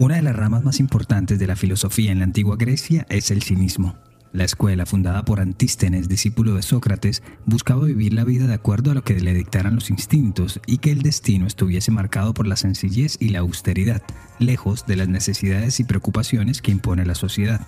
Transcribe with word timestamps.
Una 0.00 0.14
de 0.16 0.22
las 0.22 0.34
ramas 0.34 0.64
más 0.64 0.80
importantes 0.80 1.38
de 1.38 1.46
la 1.46 1.56
filosofía 1.56 2.10
en 2.10 2.20
la 2.20 2.24
antigua 2.24 2.56
Grecia 2.56 3.06
es 3.10 3.30
el 3.30 3.42
cinismo. 3.42 3.96
La 4.32 4.44
escuela, 4.44 4.86
fundada 4.86 5.26
por 5.26 5.40
Antístenes, 5.40 6.08
discípulo 6.08 6.54
de 6.54 6.62
Sócrates, 6.62 7.22
buscaba 7.44 7.84
vivir 7.84 8.14
la 8.14 8.24
vida 8.24 8.46
de 8.46 8.54
acuerdo 8.54 8.92
a 8.92 8.94
lo 8.94 9.04
que 9.04 9.20
le 9.20 9.34
dictaran 9.34 9.74
los 9.74 9.90
instintos 9.90 10.58
y 10.66 10.78
que 10.78 10.90
el 10.90 11.02
destino 11.02 11.46
estuviese 11.46 11.90
marcado 11.90 12.32
por 12.32 12.46
la 12.46 12.56
sencillez 12.56 13.18
y 13.20 13.28
la 13.28 13.40
austeridad, 13.40 14.00
lejos 14.38 14.86
de 14.86 14.96
las 14.96 15.08
necesidades 15.08 15.80
y 15.80 15.84
preocupaciones 15.84 16.62
que 16.62 16.70
impone 16.70 17.04
la 17.04 17.14
sociedad. 17.14 17.60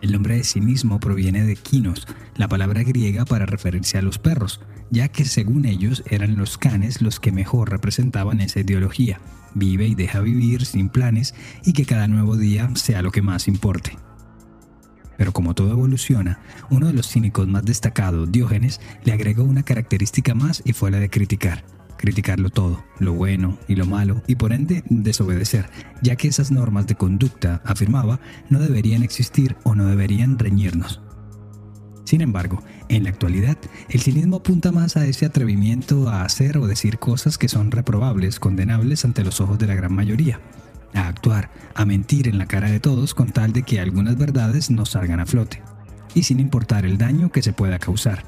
El 0.00 0.12
nombre 0.12 0.36
de 0.36 0.44
cinismo 0.44 0.98
proviene 0.98 1.44
de 1.44 1.56
kinos, 1.56 2.08
la 2.36 2.48
palabra 2.48 2.84
griega 2.84 3.26
para 3.26 3.44
referirse 3.44 3.98
a 3.98 4.02
los 4.02 4.18
perros, 4.18 4.62
ya 4.90 5.08
que 5.08 5.26
según 5.26 5.66
ellos 5.66 6.04
eran 6.08 6.36
los 6.36 6.56
canes 6.56 7.02
los 7.02 7.20
que 7.20 7.32
mejor 7.32 7.68
representaban 7.68 8.40
esa 8.40 8.60
ideología, 8.60 9.20
vive 9.54 9.86
y 9.86 9.94
deja 9.94 10.20
vivir 10.20 10.66
sin 10.66 10.88
planes 10.88 11.34
y 11.64 11.72
que 11.72 11.86
cada 11.86 12.08
nuevo 12.08 12.36
día 12.36 12.68
sea 12.74 13.02
lo 13.02 13.10
que 13.10 13.22
más 13.22 13.48
importe. 13.48 13.96
Pero 15.16 15.32
como 15.32 15.54
todo 15.54 15.70
evoluciona, 15.70 16.40
uno 16.70 16.88
de 16.88 16.92
los 16.92 17.08
cínicos 17.08 17.46
más 17.46 17.64
destacados, 17.64 18.30
Diógenes, 18.32 18.80
le 19.04 19.12
agregó 19.12 19.44
una 19.44 19.62
característica 19.62 20.34
más 20.34 20.62
y 20.64 20.72
fue 20.72 20.90
la 20.90 20.98
de 20.98 21.10
criticar. 21.10 21.64
Criticarlo 21.96 22.50
todo, 22.50 22.84
lo 22.98 23.14
bueno 23.14 23.56
y 23.68 23.76
lo 23.76 23.86
malo, 23.86 24.22
y 24.26 24.34
por 24.34 24.52
ende 24.52 24.82
desobedecer, 24.90 25.70
ya 26.02 26.16
que 26.16 26.28
esas 26.28 26.50
normas 26.50 26.86
de 26.86 26.96
conducta, 26.96 27.62
afirmaba, 27.64 28.20
no 28.50 28.58
deberían 28.58 29.02
existir 29.02 29.56
o 29.62 29.74
no 29.74 29.86
deberían 29.86 30.38
reñirnos. 30.38 31.00
Sin 32.14 32.20
embargo, 32.20 32.62
en 32.88 33.02
la 33.02 33.10
actualidad, 33.10 33.58
el 33.88 34.00
cinismo 34.00 34.36
apunta 34.36 34.70
más 34.70 34.96
a 34.96 35.04
ese 35.04 35.26
atrevimiento 35.26 36.08
a 36.08 36.22
hacer 36.22 36.58
o 36.58 36.68
decir 36.68 37.00
cosas 37.00 37.38
que 37.38 37.48
son 37.48 37.72
reprobables, 37.72 38.38
condenables 38.38 39.04
ante 39.04 39.24
los 39.24 39.40
ojos 39.40 39.58
de 39.58 39.66
la 39.66 39.74
gran 39.74 39.92
mayoría, 39.92 40.38
a 40.94 41.08
actuar, 41.08 41.50
a 41.74 41.84
mentir 41.84 42.28
en 42.28 42.38
la 42.38 42.46
cara 42.46 42.70
de 42.70 42.78
todos 42.78 43.14
con 43.14 43.32
tal 43.32 43.52
de 43.52 43.64
que 43.64 43.80
algunas 43.80 44.16
verdades 44.16 44.70
no 44.70 44.86
salgan 44.86 45.18
a 45.18 45.26
flote, 45.26 45.60
y 46.14 46.22
sin 46.22 46.38
importar 46.38 46.86
el 46.86 46.98
daño 46.98 47.32
que 47.32 47.42
se 47.42 47.52
pueda 47.52 47.80
causar. 47.80 48.22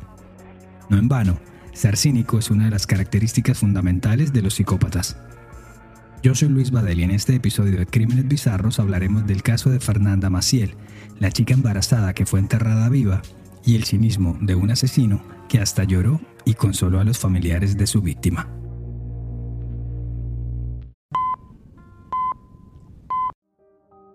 No 0.91 0.99
en 0.99 1.07
vano, 1.07 1.39
ser 1.73 1.97
cínico 1.97 2.41
es 2.41 2.51
una 2.51 2.65
de 2.65 2.73
las 2.73 2.89
características 2.89 3.57
fundamentales 3.57 4.33
de 4.33 4.43
los 4.43 4.55
psicópatas. 4.55 5.17
Yo 6.25 6.35
soy 6.35 6.49
Luis 6.49 6.73
Badel 6.73 6.99
y 6.99 7.03
en 7.05 7.13
este 7.13 7.37
episodio 7.37 7.79
de 7.79 7.87
Crímenes 7.87 8.27
Bizarros 8.27 8.81
hablaremos 8.81 9.29
del 9.29 9.45
caso 9.45 9.71
de 9.71 9.79
Fernanda 9.79 10.29
Maciel, 10.29 10.75
la 11.21 11.31
chica 11.31 11.55
embarazada 11.55 12.15
que 12.15 12.27
fue 12.27 12.41
enterrada 12.41 12.89
viva 12.89 13.23
y 13.67 13.75
el 13.75 13.85
cinismo 13.85 14.39
de 14.41 14.55
un 14.55 14.71
asesino 14.71 15.21
que 15.49 15.59
hasta 15.59 15.85
lloró 15.85 16.21
y 16.45 16.55
consoló 16.55 17.01
a 17.01 17.05
los 17.05 17.19
familiares 17.19 17.77
de 17.77 17.87
su 17.87 18.01
víctima. 18.01 18.49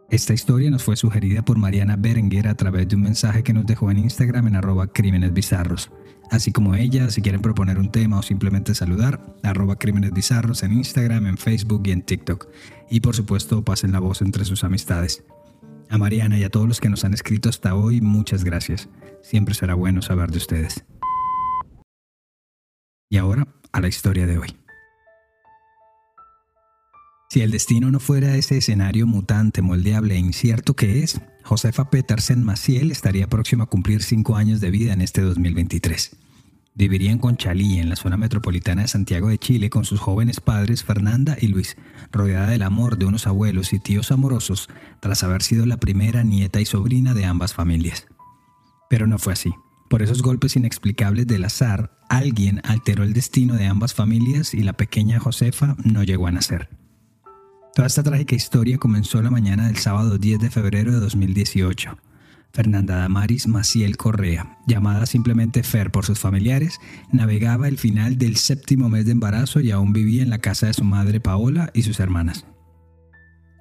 Esta 0.10 0.34
historia 0.34 0.70
nos 0.70 0.84
fue 0.84 0.98
sugerida 0.98 1.42
por 1.42 1.58
Mariana 1.58 1.96
Berenguer 1.96 2.48
a 2.48 2.56
través 2.56 2.88
de 2.88 2.96
un 2.96 3.04
mensaje 3.04 3.44
que 3.44 3.54
nos 3.54 3.66
dejó 3.66 3.92
en 3.92 4.00
Instagram 4.00 4.48
en 4.48 4.56
arroba 4.58 4.88
crímenes 4.88 5.32
bizarros. 5.34 5.90
Así 6.30 6.52
como 6.52 6.76
ella, 6.76 7.10
si 7.10 7.22
quieren 7.22 7.42
proponer 7.42 7.78
un 7.78 7.92
tema 7.92 8.20
o 8.20 8.22
simplemente 8.22 8.76
saludar, 8.76 9.36
arroba 9.44 9.78
crímenes 9.78 10.12
bizarros 10.12 10.64
en 10.64 10.74
Instagram, 10.74 11.28
en 11.28 11.38
Facebook 11.38 11.84
y 11.86 11.92
en 11.92 12.02
TikTok. 12.02 12.48
Y 12.90 13.00
por 13.00 13.16
supuesto, 13.16 13.64
pasen 13.64 13.94
la 13.94 14.00
voz 14.00 14.22
entre 14.22 14.44
sus 14.44 14.64
amistades. 14.66 15.24
A 15.92 15.98
Mariana 15.98 16.40
y 16.40 16.46
a 16.46 16.50
todos 16.50 16.70
los 16.70 16.80
que 16.80 16.88
nos 16.88 17.04
han 17.04 17.14
escrito 17.14 17.50
hasta 17.50 17.76
hoy, 17.76 18.00
muchas 18.00 18.46
gracias. 18.46 18.88
Siempre 19.22 19.54
será 19.54 19.74
bueno 19.74 20.02
saber 20.02 20.32
de 20.32 20.38
ustedes. 20.38 20.86
Y 23.10 23.18
ahora, 23.18 23.46
a 23.74 23.82
la 23.82 23.90
historia 23.90 24.26
de 24.26 24.38
hoy. 24.38 24.56
Si 27.30 27.42
el 27.42 27.52
destino 27.52 27.92
no 27.92 28.00
fuera 28.00 28.38
ese 28.38 28.58
escenario 28.58 29.06
mutante, 29.06 29.62
moldeable 29.62 30.16
e 30.16 30.20
incierto 30.20 30.78
que 30.78 31.04
es, 31.04 31.20
Josefa 31.44 31.90
Petersen 31.90 32.42
Maciel 32.42 32.90
estaría 32.92 33.28
próxima 33.28 33.66
a 33.66 33.68
cumplir 33.68 34.02
cinco 34.02 34.38
años 34.38 34.62
de 34.62 34.72
vida 34.72 34.94
en 34.94 35.02
este 35.02 35.20
2023. 35.20 36.16
Viviría 36.74 37.12
en 37.12 37.18
Conchalí, 37.18 37.80
en 37.80 37.90
la 37.90 37.98
zona 37.98 38.16
metropolitana 38.16 38.84
de 38.84 38.88
Santiago 38.88 39.28
de 39.28 39.38
Chile, 39.38 39.70
con 39.70 39.84
sus 39.84 40.00
jóvenes 40.00 40.40
padres 40.40 40.84
Fernanda 40.84 41.36
y 41.40 41.48
Luis, 41.48 41.76
rodeada 42.12 42.48
del 42.48 42.62
amor 42.62 42.98
de 42.98 43.06
unos 43.06 43.28
abuelos 43.28 43.74
y 43.74 43.80
tíos 43.80 44.12
amorosos, 44.12 44.70
tras 45.02 45.24
haber 45.24 45.44
sido 45.44 45.66
la 45.66 45.78
primera 45.78 46.24
nieta 46.24 46.62
y 46.62 46.66
sobrina 46.66 47.14
de 47.14 47.26
ambas 47.26 47.54
familias. 47.54 48.08
Pero 48.90 49.06
no 49.06 49.20
fue 49.20 49.34
así. 49.34 49.52
Por 49.90 50.02
esos 50.02 50.22
golpes 50.22 50.56
inexplicables 50.56 51.28
del 51.28 51.44
azar, 51.44 51.98
alguien 52.08 52.62
alteró 52.64 53.04
el 53.04 53.12
destino 53.12 53.56
de 53.56 53.68
ambas 53.68 53.94
familias 53.94 54.54
y 54.54 54.62
la 54.62 54.74
pequeña 54.74 55.20
Josefa 55.20 55.76
no 55.84 56.04
llegó 56.04 56.28
a 56.28 56.32
nacer. 56.32 56.70
Toda 57.76 57.88
esta 57.88 58.04
trágica 58.04 58.36
historia 58.36 58.78
comenzó 58.78 59.22
la 59.22 59.30
mañana 59.30 59.68
del 59.68 59.78
sábado 59.78 60.18
10 60.18 60.40
de 60.40 60.50
febrero 60.50 60.94
de 60.94 61.00
2018 61.02 61.98
Fernanda 62.54 62.98
Damaris 62.98 63.48
Maciel 63.48 63.98
Correa, 63.98 64.58
llamada 64.68 65.06
simplemente 65.06 65.64
Fer 65.64 65.92
por 65.92 66.06
sus 66.06 66.20
familiares, 66.20 66.80
navegaba 67.12 67.68
el 67.68 67.78
final 67.78 68.18
del 68.18 68.36
séptimo 68.36 68.90
mes 68.90 69.06
de 69.06 69.14
embarazo 69.14 69.62
y 69.62 69.72
aún 69.72 69.94
vivía 69.94 70.24
en 70.24 70.30
la 70.30 70.40
casa 70.40 70.68
de 70.68 70.74
su 70.74 70.84
madre 70.84 71.20
Paola 71.20 71.72
y 71.74 71.84
sus 71.84 72.00
hermanas. 72.00 72.46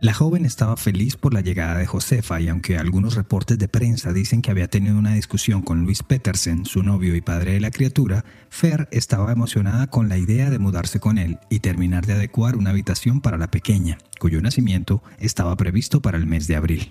La 0.03 0.15
joven 0.15 0.47
estaba 0.47 0.79
feliz 0.79 1.17
por 1.17 1.35
la 1.35 1.43
llegada 1.43 1.77
de 1.77 1.85
Josefa 1.85 2.41
y 2.41 2.49
aunque 2.49 2.79
algunos 2.79 3.17
reportes 3.17 3.59
de 3.59 3.69
prensa 3.69 4.15
dicen 4.15 4.41
que 4.41 4.51
había 4.51 4.67
tenido 4.67 4.97
una 4.97 5.13
discusión 5.13 5.61
con 5.61 5.85
Luis 5.85 6.03
Petersen, 6.03 6.65
su 6.65 6.83
novio 6.83 7.15
y 7.15 7.21
padre 7.21 7.53
de 7.53 7.61
la 7.61 7.71
criatura, 7.71 8.25
Fer 8.49 8.89
estaba 8.93 9.31
emocionada 9.31 9.89
con 9.89 10.09
la 10.09 10.17
idea 10.17 10.49
de 10.49 10.59
mudarse 10.59 11.01
con 11.01 11.19
él 11.19 11.39
y 11.51 11.61
terminar 11.61 12.07
de 12.07 12.15
adecuar 12.15 12.57
una 12.57 12.71
habitación 12.71 13.21
para 13.21 13.37
la 13.37 13.51
pequeña, 13.51 13.99
cuyo 14.19 14.41
nacimiento 14.41 15.03
estaba 15.19 15.55
previsto 15.57 16.01
para 16.01 16.17
el 16.17 16.27
mes 16.27 16.47
de 16.47 16.57
abril. 16.57 16.91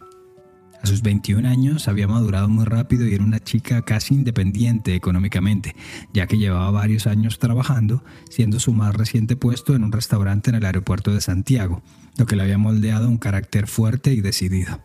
A 0.81 0.87
sus 0.87 1.01
21 1.01 1.47
años 1.47 1.87
había 1.87 2.07
madurado 2.07 2.47
muy 2.47 2.65
rápido 2.65 3.05
y 3.05 3.13
era 3.13 3.23
una 3.23 3.39
chica 3.39 3.81
casi 3.81 4.15
independiente 4.15 4.95
económicamente, 4.95 5.75
ya 6.13 6.25
que 6.25 6.37
llevaba 6.37 6.71
varios 6.71 7.05
años 7.05 7.37
trabajando, 7.37 8.03
siendo 8.29 8.59
su 8.59 8.73
más 8.73 8.95
reciente 8.95 9.35
puesto 9.35 9.75
en 9.75 9.83
un 9.83 9.91
restaurante 9.91 10.49
en 10.49 10.55
el 10.55 10.65
aeropuerto 10.65 11.13
de 11.13 11.21
Santiago, 11.21 11.83
lo 12.17 12.25
que 12.25 12.35
le 12.35 12.43
había 12.43 12.57
moldeado 12.57 13.09
un 13.09 13.17
carácter 13.17 13.67
fuerte 13.67 14.13
y 14.13 14.21
decidido. 14.21 14.81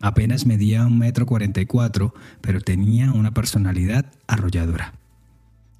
Apenas 0.00 0.46
medía 0.46 0.86
un 0.86 0.98
metro 0.98 1.26
cuarenta 1.26 1.60
y 1.60 1.66
cuatro, 1.66 2.14
pero 2.40 2.60
tenía 2.60 3.12
una 3.12 3.32
personalidad 3.32 4.06
arrolladora. 4.26 4.94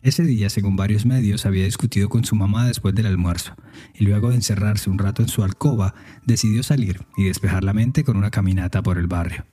Ese 0.03 0.23
día, 0.25 0.51
según 0.51 0.77
varios 0.77 1.07
medios, 1.07 1.47
había 1.47 1.65
discutido 1.65 2.11
con 2.11 2.25
su 2.25 2.37
mamá 2.37 2.67
después 2.67 2.95
del 2.95 3.07
almuerzo, 3.07 3.55
y 3.95 4.05
luego 4.05 4.29
de 4.29 4.37
encerrarse 4.37 4.91
un 4.91 4.99
rato 4.99 5.23
en 5.23 5.29
su 5.29 5.43
alcoba, 5.43 5.95
decidió 6.27 6.63
salir 6.63 7.07
y 7.17 7.25
despejar 7.25 7.65
la 7.65 7.73
mente 7.73 8.05
con 8.05 8.19
una 8.19 8.31
caminata 8.31 8.83
por 8.83 8.99
el 8.99 9.07
barrio. 9.07 9.47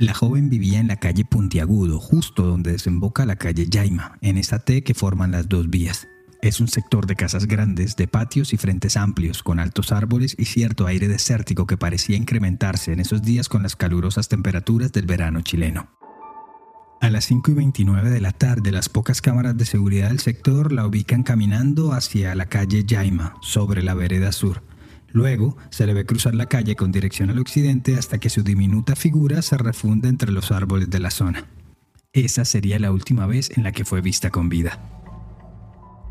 La 0.00 0.14
joven 0.14 0.48
vivía 0.48 0.80
en 0.80 0.88
la 0.88 0.96
calle 0.96 1.26
Puntiagudo, 1.26 2.00
justo 2.00 2.46
donde 2.46 2.72
desemboca 2.72 3.26
la 3.26 3.36
calle 3.36 3.66
Yaima, 3.68 4.16
en 4.22 4.38
esa 4.38 4.60
T 4.60 4.82
que 4.82 4.94
forman 4.94 5.32
las 5.32 5.46
dos 5.46 5.68
vías. 5.68 6.08
Es 6.40 6.58
un 6.58 6.68
sector 6.68 7.06
de 7.06 7.16
casas 7.16 7.46
grandes, 7.46 7.96
de 7.96 8.08
patios 8.08 8.54
y 8.54 8.56
frentes 8.56 8.96
amplios, 8.96 9.42
con 9.42 9.60
altos 9.60 9.92
árboles 9.92 10.34
y 10.38 10.46
cierto 10.46 10.86
aire 10.86 11.06
desértico 11.06 11.66
que 11.66 11.76
parecía 11.76 12.16
incrementarse 12.16 12.94
en 12.94 13.00
esos 13.00 13.20
días 13.20 13.50
con 13.50 13.62
las 13.62 13.76
calurosas 13.76 14.28
temperaturas 14.28 14.90
del 14.90 15.04
verano 15.04 15.42
chileno. 15.42 15.90
A 17.02 17.10
las 17.10 17.26
5 17.26 17.50
y 17.50 17.54
29 17.56 18.08
de 18.08 18.22
la 18.22 18.32
tarde, 18.32 18.72
las 18.72 18.88
pocas 18.88 19.20
cámaras 19.20 19.58
de 19.58 19.66
seguridad 19.66 20.08
del 20.08 20.20
sector 20.20 20.72
la 20.72 20.86
ubican 20.86 21.24
caminando 21.24 21.92
hacia 21.92 22.34
la 22.34 22.46
calle 22.46 22.84
Yaima, 22.86 23.34
sobre 23.42 23.82
la 23.82 23.92
vereda 23.92 24.32
sur. 24.32 24.62
Luego 25.12 25.56
se 25.70 25.86
le 25.86 25.94
ve 25.94 26.06
cruzar 26.06 26.34
la 26.34 26.46
calle 26.46 26.76
con 26.76 26.92
dirección 26.92 27.30
al 27.30 27.38
occidente 27.38 27.96
hasta 27.96 28.18
que 28.18 28.30
su 28.30 28.42
diminuta 28.42 28.96
figura 28.96 29.42
se 29.42 29.58
refunde 29.58 30.08
entre 30.08 30.32
los 30.32 30.50
árboles 30.52 30.90
de 30.90 31.00
la 31.00 31.10
zona. 31.10 31.46
Esa 32.12 32.44
sería 32.44 32.78
la 32.78 32.92
última 32.92 33.26
vez 33.26 33.50
en 33.56 33.62
la 33.62 33.72
que 33.72 33.84
fue 33.84 34.00
vista 34.00 34.30
con 34.30 34.48
vida. 34.48 34.78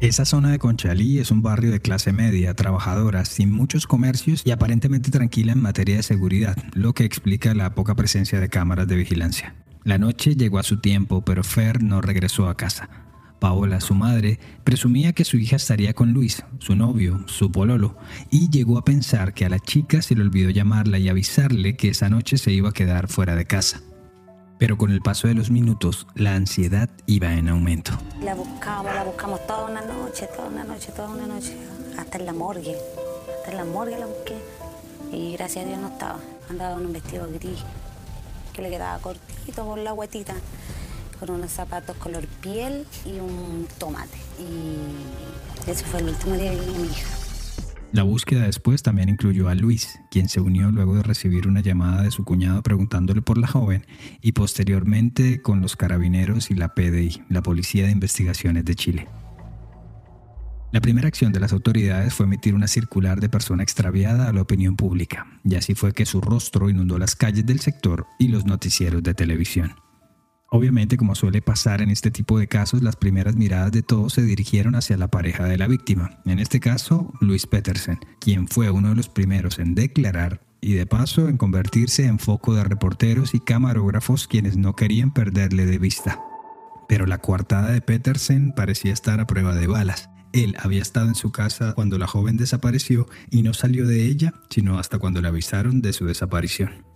Esa 0.02 0.24
zona 0.24 0.50
de 0.50 0.60
Conchalí 0.60 1.20
es 1.20 1.30
un 1.30 1.42
barrio 1.42 1.72
de 1.72 1.82
clase 1.82 2.14
media, 2.14 2.54
trabajadora, 2.54 3.26
sin 3.26 3.52
muchos 3.52 3.86
comercios 3.86 4.44
y 4.46 4.52
aparentemente 4.52 5.12
tranquila 5.12 5.52
en 5.52 5.62
materia 5.62 5.98
de 5.98 6.04
seguridad, 6.04 6.56
lo 6.74 6.94
que 6.94 7.04
explica 7.04 7.54
la 7.54 7.76
poca 7.76 7.96
presencia 7.96 8.40
de 8.40 8.48
cámaras 8.48 8.88
de 8.88 8.96
vigilancia. 8.96 9.56
La 9.84 9.98
noche 9.98 10.36
llegó 10.36 10.58
a 10.58 10.64
su 10.64 10.80
tiempo, 10.80 11.22
pero 11.26 11.44
Fer 11.44 11.84
no 11.84 12.00
regresó 12.00 12.48
a 12.48 12.56
casa. 12.56 13.09
Paola, 13.40 13.80
su 13.80 13.96
madre, 13.96 14.40
presumía 14.64 15.14
que 15.14 15.26
su 15.26 15.38
hija 15.38 15.56
estaría 15.56 15.94
con 15.94 16.14
Luis, 16.14 16.44
su 16.60 16.76
novio, 16.76 17.24
su 17.28 17.52
pololo, 17.52 17.96
y 18.30 18.50
llegó 18.50 18.78
a 18.78 18.86
pensar 18.86 19.34
que 19.34 19.46
a 19.46 19.50
la 19.50 19.60
chica 19.60 20.02
se 20.02 20.16
le 20.16 20.22
olvidó 20.22 20.50
llamarla 20.50 21.00
y 21.00 21.10
avisarle 21.10 21.76
que 21.76 21.90
esa 21.90 22.10
noche 22.10 22.38
se 22.38 22.52
iba 22.52 22.70
a 22.70 22.74
quedar 22.74 23.08
fuera 23.08 23.36
de 23.36 23.46
casa. 23.46 23.82
Pero 24.58 24.78
con 24.78 24.92
el 24.92 25.02
paso 25.02 25.30
de 25.30 25.36
los 25.36 25.52
minutos, 25.52 26.06
la 26.16 26.36
ansiedad 26.36 26.90
iba 27.06 27.34
en 27.34 27.48
aumento. 27.48 27.94
La 28.22 28.36
buscamos, 28.36 28.94
la 28.94 29.06
buscamos 29.06 29.48
toda 29.48 29.72
una 29.72 29.82
noche, 29.82 30.28
toda 30.36 30.50
una 30.50 30.66
noche, 30.66 30.92
toda 30.94 31.08
una 31.08 31.28
noche, 31.28 31.56
hasta 31.98 32.18
en 32.18 32.26
la 32.26 32.34
morgue. 32.34 32.76
Hasta 33.38 33.52
en 33.52 33.58
la 33.58 33.64
morgue 33.64 33.98
la 33.98 34.06
busqué. 34.06 34.36
Y 35.14 35.32
gracias 35.38 35.64
a 35.64 35.68
Dios 35.68 35.80
no 35.80 35.88
estaba. 35.88 36.20
Andaba 36.50 36.78
en 36.78 36.88
un 36.88 36.92
vestido 36.94 37.26
gris 37.32 37.64
que 38.52 38.62
le 38.62 38.70
quedaba 38.70 39.00
cortito 39.00 39.66
por 39.66 39.78
la 39.78 39.94
guetita 39.94 40.36
con 41.20 41.32
unos 41.32 41.52
zapatos 41.52 41.98
color 41.98 42.26
piel 42.42 42.86
y 43.06 43.20
un 43.20 43.68
tomate. 43.78 44.18
Y 44.40 45.70
ese 45.70 45.84
fue 45.86 46.00
el 46.00 46.10
último 46.10 46.36
día 46.36 46.52
que 46.52 46.60
vi 46.60 46.76
a 46.76 46.80
mi 46.80 46.88
hija. 46.88 47.20
La 47.92 48.04
búsqueda 48.04 48.44
después 48.44 48.84
también 48.84 49.10
incluyó 49.10 49.50
a 49.50 49.56
Luis, 49.56 50.00
quien 50.12 50.30
se 50.30 50.40
unió 50.40 50.70
luego 50.72 50.96
de 50.96 51.02
recibir 51.02 51.48
una 51.48 51.62
llamada 51.62 52.04
de 52.04 52.12
su 52.12 52.24
cuñado 52.24 52.62
preguntándole 52.62 53.24
por 53.24 53.40
la 53.40 53.48
joven, 53.48 53.88
y 54.22 54.34
posteriormente 54.34 55.42
con 55.42 55.62
los 55.62 55.76
carabineros 55.76 56.52
y 56.52 56.54
la 56.54 56.76
PDI, 56.76 57.24
la 57.30 57.42
Policía 57.42 57.86
de 57.86 57.92
Investigaciones 57.92 58.64
de 58.66 58.76
Chile. 58.76 59.08
La 60.72 60.82
primera 60.82 61.08
acción 61.08 61.34
de 61.34 61.40
las 61.40 61.52
autoridades 61.52 62.14
fue 62.14 62.28
emitir 62.28 62.54
una 62.54 62.68
circular 62.68 63.20
de 63.20 63.28
persona 63.28 63.64
extraviada 63.64 64.30
a 64.30 64.34
la 64.34 64.44
opinión 64.44 64.76
pública, 64.76 65.26
y 65.44 65.56
así 65.56 65.74
fue 65.74 65.94
que 65.94 66.06
su 66.06 66.22
rostro 66.22 66.70
inundó 66.70 67.00
las 67.00 67.16
calles 67.16 67.48
del 67.48 67.60
sector 67.60 68.06
y 68.20 68.28
los 68.28 68.46
noticieros 68.46 69.02
de 69.02 69.16
televisión. 69.16 69.74
Obviamente, 70.52 70.98
como 70.98 71.14
suele 71.14 71.42
pasar 71.42 71.82
en 71.82 71.92
este 71.92 72.10
tipo 72.10 72.40
de 72.40 72.48
casos, 72.48 72.82
las 72.82 72.96
primeras 72.96 73.36
miradas 73.36 73.72
de 73.72 73.84
todos 73.84 74.14
se 74.14 74.24
dirigieron 74.24 74.74
hacia 74.76 74.98
la 74.98 75.08
pareja 75.08 75.46
de 75.46 75.60
la 75.60 75.68
víctima, 75.68 76.20
en 76.26 76.40
este 76.40 76.60
caso 76.60 77.14
Luis 77.22 77.46
Petersen, 77.46 78.00
quien 78.20 78.48
fue 78.48 78.72
uno 78.72 78.90
de 78.90 78.96
los 78.96 79.10
primeros 79.10 79.60
en 79.60 79.76
declarar 79.76 80.42
y 80.60 80.74
de 80.74 80.88
paso 80.88 81.30
en 81.30 81.38
convertirse 81.38 82.06
en 82.06 82.18
foco 82.18 82.56
de 82.56 82.64
reporteros 82.64 83.36
y 83.36 83.40
camarógrafos 83.40 84.28
quienes 84.28 84.58
no 84.58 84.76
querían 84.76 85.14
perderle 85.14 85.68
de 85.68 85.78
vista. 85.78 86.20
Pero 86.88 87.06
la 87.06 87.20
coartada 87.20 87.72
de 87.72 87.82
Petersen 87.82 88.52
parecía 88.54 88.92
estar 88.92 89.20
a 89.20 89.28
prueba 89.28 89.54
de 89.54 89.68
balas. 89.68 90.10
Él 90.34 90.56
había 90.60 90.82
estado 90.82 91.08
en 91.08 91.16
su 91.16 91.32
casa 91.32 91.74
cuando 91.74 91.98
la 92.00 92.08
joven 92.08 92.38
desapareció 92.38 93.08
y 93.30 93.44
no 93.44 93.54
salió 93.54 93.88
de 93.88 94.06
ella 94.06 94.34
sino 94.50 94.80
hasta 94.80 94.98
cuando 94.98 95.22
le 95.22 95.28
avisaron 95.28 95.82
de 95.82 95.94
su 95.94 96.06
desaparición. 96.06 96.89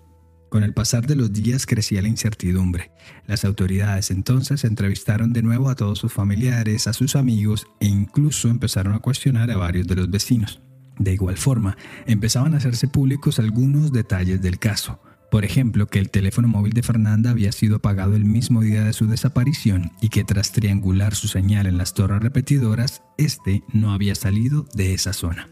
Con 0.53 0.63
el 0.63 0.75
pasar 0.75 1.07
de 1.07 1.15
los 1.15 1.33
días 1.33 1.65
crecía 1.65 2.03
la 2.03 2.09
incertidumbre. 2.09 2.91
Las 3.25 3.43
autoridades 3.43 4.11
entonces 4.11 4.63
entrevistaron 4.65 5.33
de 5.33 5.41
nuevo 5.41 5.67
a 5.67 5.73
todos 5.73 5.97
sus 5.97 6.13
familiares, 6.13 6.85
a 6.85 6.93
sus 6.93 7.15
amigos 7.15 7.65
e 7.79 7.87
incluso 7.87 8.49
empezaron 8.49 8.93
a 8.93 8.99
cuestionar 8.99 9.49
a 9.49 9.57
varios 9.57 9.87
de 9.87 9.95
los 9.95 10.11
vecinos. 10.11 10.61
De 10.99 11.11
igual 11.11 11.37
forma, 11.37 11.75
empezaban 12.05 12.53
a 12.53 12.57
hacerse 12.57 12.87
públicos 12.87 13.39
algunos 13.39 13.91
detalles 13.91 14.43
del 14.43 14.59
caso. 14.59 15.01
Por 15.31 15.43
ejemplo, 15.43 15.87
que 15.87 15.97
el 15.97 16.11
teléfono 16.11 16.47
móvil 16.47 16.73
de 16.73 16.83
Fernanda 16.83 17.31
había 17.31 17.51
sido 17.51 17.77
apagado 17.77 18.15
el 18.15 18.25
mismo 18.25 18.61
día 18.61 18.83
de 18.83 18.93
su 18.93 19.07
desaparición 19.07 19.91
y 20.01 20.09
que 20.09 20.23
tras 20.23 20.51
triangular 20.51 21.15
su 21.15 21.27
señal 21.27 21.65
en 21.65 21.79
las 21.79 21.95
torres 21.95 22.21
repetidoras, 22.21 23.01
este 23.17 23.63
no 23.73 23.91
había 23.91 24.13
salido 24.13 24.67
de 24.75 24.93
esa 24.93 25.13
zona. 25.13 25.49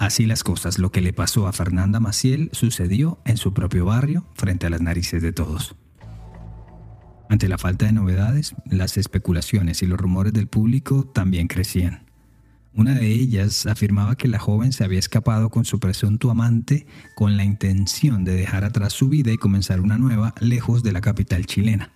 Así 0.00 0.24
las 0.24 0.44
cosas, 0.44 0.78
lo 0.78 0.90
que 0.90 1.02
le 1.02 1.12
pasó 1.12 1.46
a 1.46 1.52
Fernanda 1.52 2.00
Maciel 2.00 2.48
sucedió 2.54 3.18
en 3.26 3.36
su 3.36 3.52
propio 3.52 3.84
barrio, 3.84 4.24
frente 4.34 4.66
a 4.66 4.70
las 4.70 4.80
narices 4.80 5.20
de 5.20 5.34
todos. 5.34 5.76
Ante 7.28 7.48
la 7.48 7.58
falta 7.58 7.84
de 7.84 7.92
novedades, 7.92 8.54
las 8.64 8.96
especulaciones 8.96 9.82
y 9.82 9.86
los 9.86 10.00
rumores 10.00 10.32
del 10.32 10.46
público 10.46 11.04
también 11.04 11.48
crecían. 11.48 12.06
Una 12.72 12.94
de 12.94 13.08
ellas 13.08 13.66
afirmaba 13.66 14.16
que 14.16 14.26
la 14.26 14.38
joven 14.38 14.72
se 14.72 14.84
había 14.84 14.98
escapado 14.98 15.50
con 15.50 15.66
su 15.66 15.78
presunto 15.80 16.30
amante 16.30 16.86
con 17.14 17.36
la 17.36 17.44
intención 17.44 18.24
de 18.24 18.32
dejar 18.32 18.64
atrás 18.64 18.94
su 18.94 19.10
vida 19.10 19.32
y 19.32 19.36
comenzar 19.36 19.82
una 19.82 19.98
nueva 19.98 20.34
lejos 20.40 20.82
de 20.82 20.92
la 20.92 21.02
capital 21.02 21.44
chilena. 21.44 21.92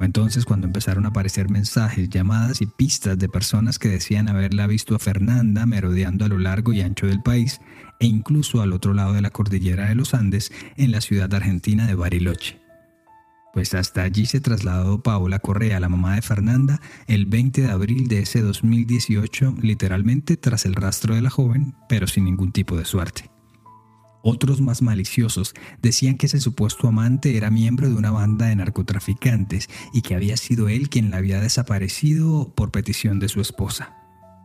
Fue 0.00 0.06
entonces 0.06 0.46
cuando 0.46 0.66
empezaron 0.66 1.04
a 1.04 1.10
aparecer 1.10 1.50
mensajes, 1.50 2.08
llamadas 2.08 2.62
y 2.62 2.66
pistas 2.66 3.18
de 3.18 3.28
personas 3.28 3.78
que 3.78 3.90
decían 3.90 4.30
haberla 4.30 4.66
visto 4.66 4.94
a 4.94 4.98
Fernanda 4.98 5.66
merodeando 5.66 6.24
a 6.24 6.28
lo 6.28 6.38
largo 6.38 6.72
y 6.72 6.80
ancho 6.80 7.06
del 7.06 7.20
país 7.20 7.60
e 7.98 8.06
incluso 8.06 8.62
al 8.62 8.72
otro 8.72 8.94
lado 8.94 9.12
de 9.12 9.20
la 9.20 9.28
cordillera 9.28 9.90
de 9.90 9.94
los 9.96 10.14
Andes 10.14 10.52
en 10.78 10.90
la 10.90 11.02
ciudad 11.02 11.34
argentina 11.34 11.86
de 11.86 11.96
Bariloche. 11.96 12.58
Pues 13.52 13.74
hasta 13.74 14.02
allí 14.02 14.24
se 14.24 14.40
trasladó 14.40 15.02
Paola 15.02 15.38
Correa, 15.38 15.78
la 15.80 15.90
mamá 15.90 16.14
de 16.14 16.22
Fernanda, 16.22 16.80
el 17.06 17.26
20 17.26 17.60
de 17.60 17.68
abril 17.68 18.08
de 18.08 18.20
ese 18.20 18.40
2018, 18.40 19.56
literalmente 19.60 20.38
tras 20.38 20.64
el 20.64 20.76
rastro 20.76 21.14
de 21.14 21.20
la 21.20 21.28
joven, 21.28 21.74
pero 21.90 22.06
sin 22.06 22.24
ningún 22.24 22.52
tipo 22.52 22.74
de 22.74 22.86
suerte. 22.86 23.30
Otros 24.22 24.60
más 24.60 24.82
maliciosos 24.82 25.54
decían 25.80 26.16
que 26.16 26.26
ese 26.26 26.40
supuesto 26.40 26.88
amante 26.88 27.36
era 27.36 27.50
miembro 27.50 27.88
de 27.88 27.94
una 27.94 28.10
banda 28.10 28.46
de 28.46 28.56
narcotraficantes 28.56 29.68
y 29.92 30.02
que 30.02 30.14
había 30.14 30.36
sido 30.36 30.68
él 30.68 30.90
quien 30.90 31.10
la 31.10 31.18
había 31.18 31.40
desaparecido 31.40 32.52
por 32.54 32.70
petición 32.70 33.18
de 33.18 33.28
su 33.28 33.40
esposa. 33.40 33.96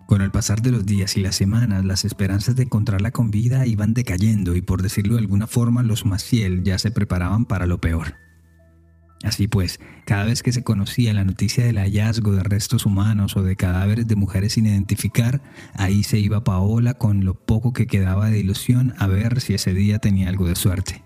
Con 0.07 0.22
el 0.22 0.31
pasar 0.31 0.62
de 0.62 0.72
los 0.72 0.86
días 0.86 1.18
y 1.18 1.22
las 1.22 1.36
semanas, 1.36 1.83
las 1.83 2.06
esperanzas 2.06 2.56
de 2.56 2.63
encontrarla 2.63 3.12
con 3.12 3.31
vida 3.31 3.66
iban 3.66 3.94
decayendo 3.94 4.56
y 4.56 4.62
por 4.62 4.83
decirlo 4.83 5.16
de 5.16 5.22
alguna 5.22 5.48
forma 5.48 5.81
los 5.81 6.06
Maciel 6.06 6.63
ya 6.63 6.77
se 6.77 6.92
preparaban 6.92 7.45
para 7.45 7.66
lo 7.66 7.81
peor. 7.81 8.25
Así 9.23 9.47
pues, 9.47 9.79
cada 10.06 10.25
vez 10.25 10.44
que 10.44 10.51
se 10.51 10.63
conocía 10.63 11.13
la 11.13 11.23
noticia 11.23 11.65
del 11.65 11.77
hallazgo 11.77 12.33
de 12.33 12.44
restos 12.44 12.85
humanos 12.85 13.35
o 13.38 13.44
de 13.44 13.56
cadáveres 13.56 14.07
de 14.07 14.15
mujeres 14.15 14.53
sin 14.53 14.67
identificar, 14.67 15.41
ahí 15.73 16.03
se 16.03 16.19
iba 16.19 16.44
Paola 16.44 16.95
con 16.95 17.25
lo 17.25 17.33
poco 17.33 17.73
que 17.73 17.88
quedaba 17.88 18.29
de 18.29 18.39
ilusión 18.39 18.94
a 18.97 19.07
ver 19.07 19.41
si 19.41 19.53
ese 19.53 19.73
día 19.73 20.00
tenía 20.00 20.29
algo 20.29 20.47
de 20.47 20.56
suerte. 20.56 21.03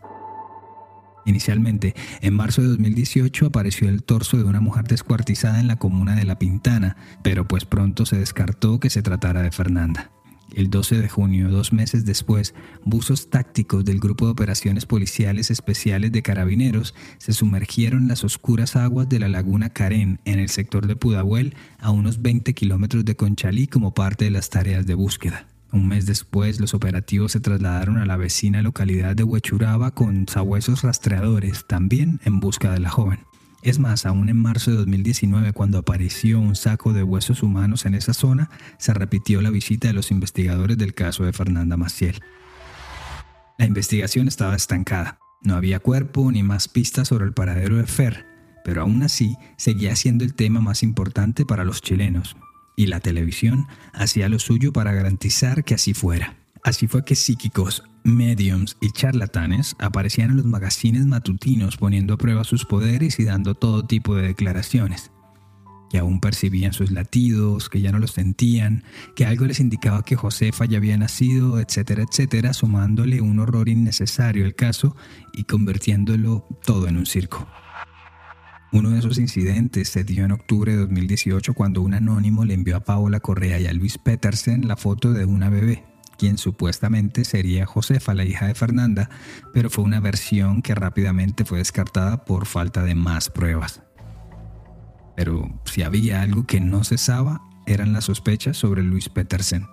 Inicialmente, 1.26 1.96
en 2.22 2.34
marzo 2.34 2.62
de 2.62 2.70
2018 2.70 3.46
apareció 3.46 3.88
el 3.88 4.04
torso 4.04 4.38
de 4.38 4.44
una 4.44 4.62
mujer 4.62 4.86
descuartizada 4.86 5.60
en 5.60 5.68
la 5.68 5.76
comuna 5.76 6.16
de 6.16 6.26
La 6.26 6.40
Pintana, 6.40 6.98
pero 7.24 7.48
pues 7.48 7.66
pronto 7.66 8.06
se 8.06 8.18
descartó 8.18 8.80
que 8.80 8.90
se 8.90 9.02
tratara 9.02 9.44
de 9.44 9.52
Fernanda. 9.52 10.12
El 10.56 10.70
12 10.70 11.00
de 11.00 11.10
junio, 11.10 11.50
dos 11.50 11.74
meses 11.74 12.06
después, 12.06 12.54
buzos 12.84 13.30
tácticos 13.30 13.86
del 13.86 14.00
Grupo 14.00 14.26
de 14.26 14.32
Operaciones 14.32 14.86
Policiales 14.86 15.52
Especiales 15.52 16.12
de 16.12 16.22
Carabineros 16.22 16.96
se 17.18 17.34
sumergieron 17.34 18.04
en 18.04 18.08
las 18.10 18.24
oscuras 18.24 18.76
aguas 18.76 19.08
de 19.08 19.20
la 19.20 19.30
laguna 19.30 19.70
Carén, 19.70 20.20
en 20.26 20.40
el 20.40 20.50
sector 20.50 20.88
de 20.88 20.96
Pudahuel, 20.96 21.56
a 21.80 21.92
unos 21.92 22.22
20 22.22 22.54
kilómetros 22.54 23.06
de 23.06 23.16
Conchalí 23.16 23.68
como 23.68 23.94
parte 23.94 24.26
de 24.26 24.32
las 24.32 24.50
tareas 24.50 24.86
de 24.86 24.96
búsqueda. 24.96 25.48
Un 25.72 25.88
mes 25.88 26.08
después, 26.08 26.60
los 26.60 26.74
operativos 26.74 27.32
se 27.32 27.40
trasladaron 27.40 27.98
a 27.98 28.06
la 28.06 28.18
vecina 28.18 28.64
localidad 28.64 29.16
de 29.16 29.24
Huechuraba 29.24 29.92
con 29.92 30.28
sabuesos 30.28 30.82
rastreadores, 30.82 31.68
también 31.68 32.20
en 32.26 32.40
busca 32.40 32.74
de 32.74 32.80
la 32.80 32.90
joven. 32.90 33.20
Es 33.62 33.78
más, 33.78 34.06
aún 34.06 34.30
en 34.30 34.38
marzo 34.38 34.72
de 34.72 34.78
2019, 34.78 35.52
cuando 35.52 35.80
apareció 35.80 36.40
un 36.40 36.56
saco 36.56 36.94
de 36.94 37.04
huesos 37.04 37.44
humanos 37.44 37.86
en 37.86 37.94
esa 37.94 38.14
zona, 38.14 38.50
se 38.78 38.94
repitió 38.94 39.42
la 39.42 39.50
visita 39.50 39.90
de 39.90 39.94
los 39.94 40.12
investigadores 40.12 40.78
del 40.78 40.94
caso 40.94 41.26
de 41.26 41.34
Fernanda 41.34 41.76
Maciel. 41.76 42.22
La 43.58 43.66
investigación 43.66 44.30
estaba 44.30 44.56
estancada. 44.56 45.20
No 45.42 45.56
había 45.56 45.80
cuerpo 45.80 46.32
ni 46.32 46.42
más 46.44 46.70
pistas 46.70 47.10
sobre 47.10 47.26
el 47.26 47.34
paradero 47.34 47.76
de 47.76 47.86
Fer, 47.86 48.26
pero 48.64 48.82
aún 48.82 49.04
así 49.04 49.36
seguía 49.58 49.96
siendo 49.98 50.24
el 50.24 50.34
tema 50.34 50.62
más 50.62 50.82
importante 50.82 51.46
para 51.46 51.66
los 51.66 51.82
chilenos, 51.82 52.38
y 52.78 52.88
la 52.88 53.02
televisión 53.02 53.68
hacía 53.94 54.30
lo 54.30 54.40
suyo 54.40 54.72
para 54.72 54.94
garantizar 54.94 55.66
que 55.66 55.76
así 55.76 55.94
fuera. 55.94 56.39
Así 56.64 56.88
fue 56.88 57.06
que 57.06 57.16
psíquicos, 57.16 57.84
mediums 58.04 58.78
y 58.82 58.92
charlatanes 58.92 59.76
aparecían 59.80 60.32
en 60.32 60.38
los 60.38 60.46
magazines 60.46 61.06
matutinos 61.06 61.78
poniendo 61.78 62.14
a 62.14 62.18
prueba 62.18 62.44
sus 62.44 62.66
poderes 62.66 63.20
y 63.20 63.24
dando 63.24 63.56
todo 63.56 63.86
tipo 63.86 64.16
de 64.16 64.28
declaraciones. 64.28 65.12
Que 65.90 66.00
aún 66.00 66.20
percibían 66.20 66.74
sus 66.74 66.92
latidos, 66.92 67.70
que 67.70 67.82
ya 67.82 67.92
no 67.92 67.98
los 68.00 68.12
sentían, 68.12 68.84
que 69.16 69.26
algo 69.26 69.46
les 69.46 69.60
indicaba 69.60 70.04
que 70.04 70.16
Josefa 70.16 70.66
ya 70.66 70.78
había 70.78 70.98
nacido, 70.98 71.60
etcétera, 71.60 72.04
etcétera, 72.04 72.54
sumándole 72.54 73.22
un 73.22 73.40
horror 73.40 73.70
innecesario 73.70 74.46
al 74.46 74.54
caso 74.54 74.96
y 75.34 75.46
convirtiéndolo 75.46 76.46
todo 76.64 76.88
en 76.88 76.98
un 76.98 77.06
circo. 77.06 77.48
Uno 78.72 78.92
de 78.92 79.00
esos 79.00 79.18
incidentes 79.18 79.90
se 79.90 80.04
dio 80.04 80.26
en 80.26 80.32
octubre 80.32 80.74
de 80.74 80.78
2018 80.80 81.56
cuando 81.56 81.82
un 81.82 81.96
anónimo 81.96 82.46
le 82.46 82.54
envió 82.54 82.78
a 82.78 82.82
Paola 82.82 83.20
Correa 83.20 83.60
y 83.60 83.66
a 83.66 83.74
Luis 83.74 83.98
Petersen 83.98 84.68
la 84.68 84.76
foto 84.76 85.12
de 85.12 85.26
una 85.26 85.50
bebé 85.50 85.90
quien 86.20 86.38
supuestamente 86.38 87.24
sería 87.24 87.66
Josefa, 87.66 88.14
la 88.14 88.26
hija 88.26 88.46
de 88.46 88.54
Fernanda, 88.54 89.10
pero 89.54 89.70
fue 89.70 89.86
una 89.86 90.02
versión 90.02 90.62
que 90.62 90.76
rápidamente 90.76 91.46
fue 91.46 91.60
descartada 91.60 92.26
por 92.26 92.46
falta 92.46 92.84
de 92.84 92.94
más 92.94 93.30
pruebas. 93.30 93.82
Pero 95.16 95.60
si 95.64 95.82
había 95.82 96.22
algo 96.22 96.46
que 96.46 96.60
no 96.60 96.84
cesaba, 96.84 97.42
eran 97.66 97.94
las 97.94 98.06
sospechas 98.06 98.58
sobre 98.58 98.84
Luis 98.84 99.10
Petersen. 99.10 99.66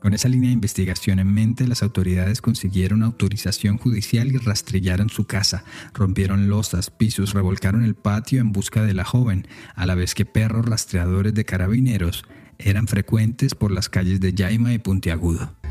Con 0.00 0.14
esa 0.14 0.28
línea 0.28 0.48
de 0.48 0.54
investigación 0.54 1.18
en 1.18 1.32
mente, 1.32 1.66
las 1.66 1.82
autoridades 1.82 2.40
consiguieron 2.40 3.02
autorización 3.02 3.78
judicial 3.78 4.28
y 4.28 4.38
rastrellaron 4.38 5.08
su 5.10 5.26
casa, 5.26 5.64
rompieron 5.94 6.48
losas, 6.48 6.90
pisos, 6.90 7.34
revolcaron 7.34 7.84
el 7.84 7.94
patio 7.94 8.40
en 8.40 8.52
busca 8.52 8.82
de 8.82 8.94
la 8.94 9.04
joven, 9.04 9.46
a 9.74 9.86
la 9.86 9.94
vez 9.94 10.14
que 10.14 10.26
perros 10.26 10.64
rastreadores 10.64 11.34
de 11.34 11.44
carabineros 11.44 12.24
eran 12.58 12.86
frecuentes 12.86 13.54
por 13.54 13.72
las 13.72 13.88
calles 13.88 14.20
de 14.20 14.34
Yaima 14.34 14.72
y 14.72 14.78
Puntiagudo 14.78 15.61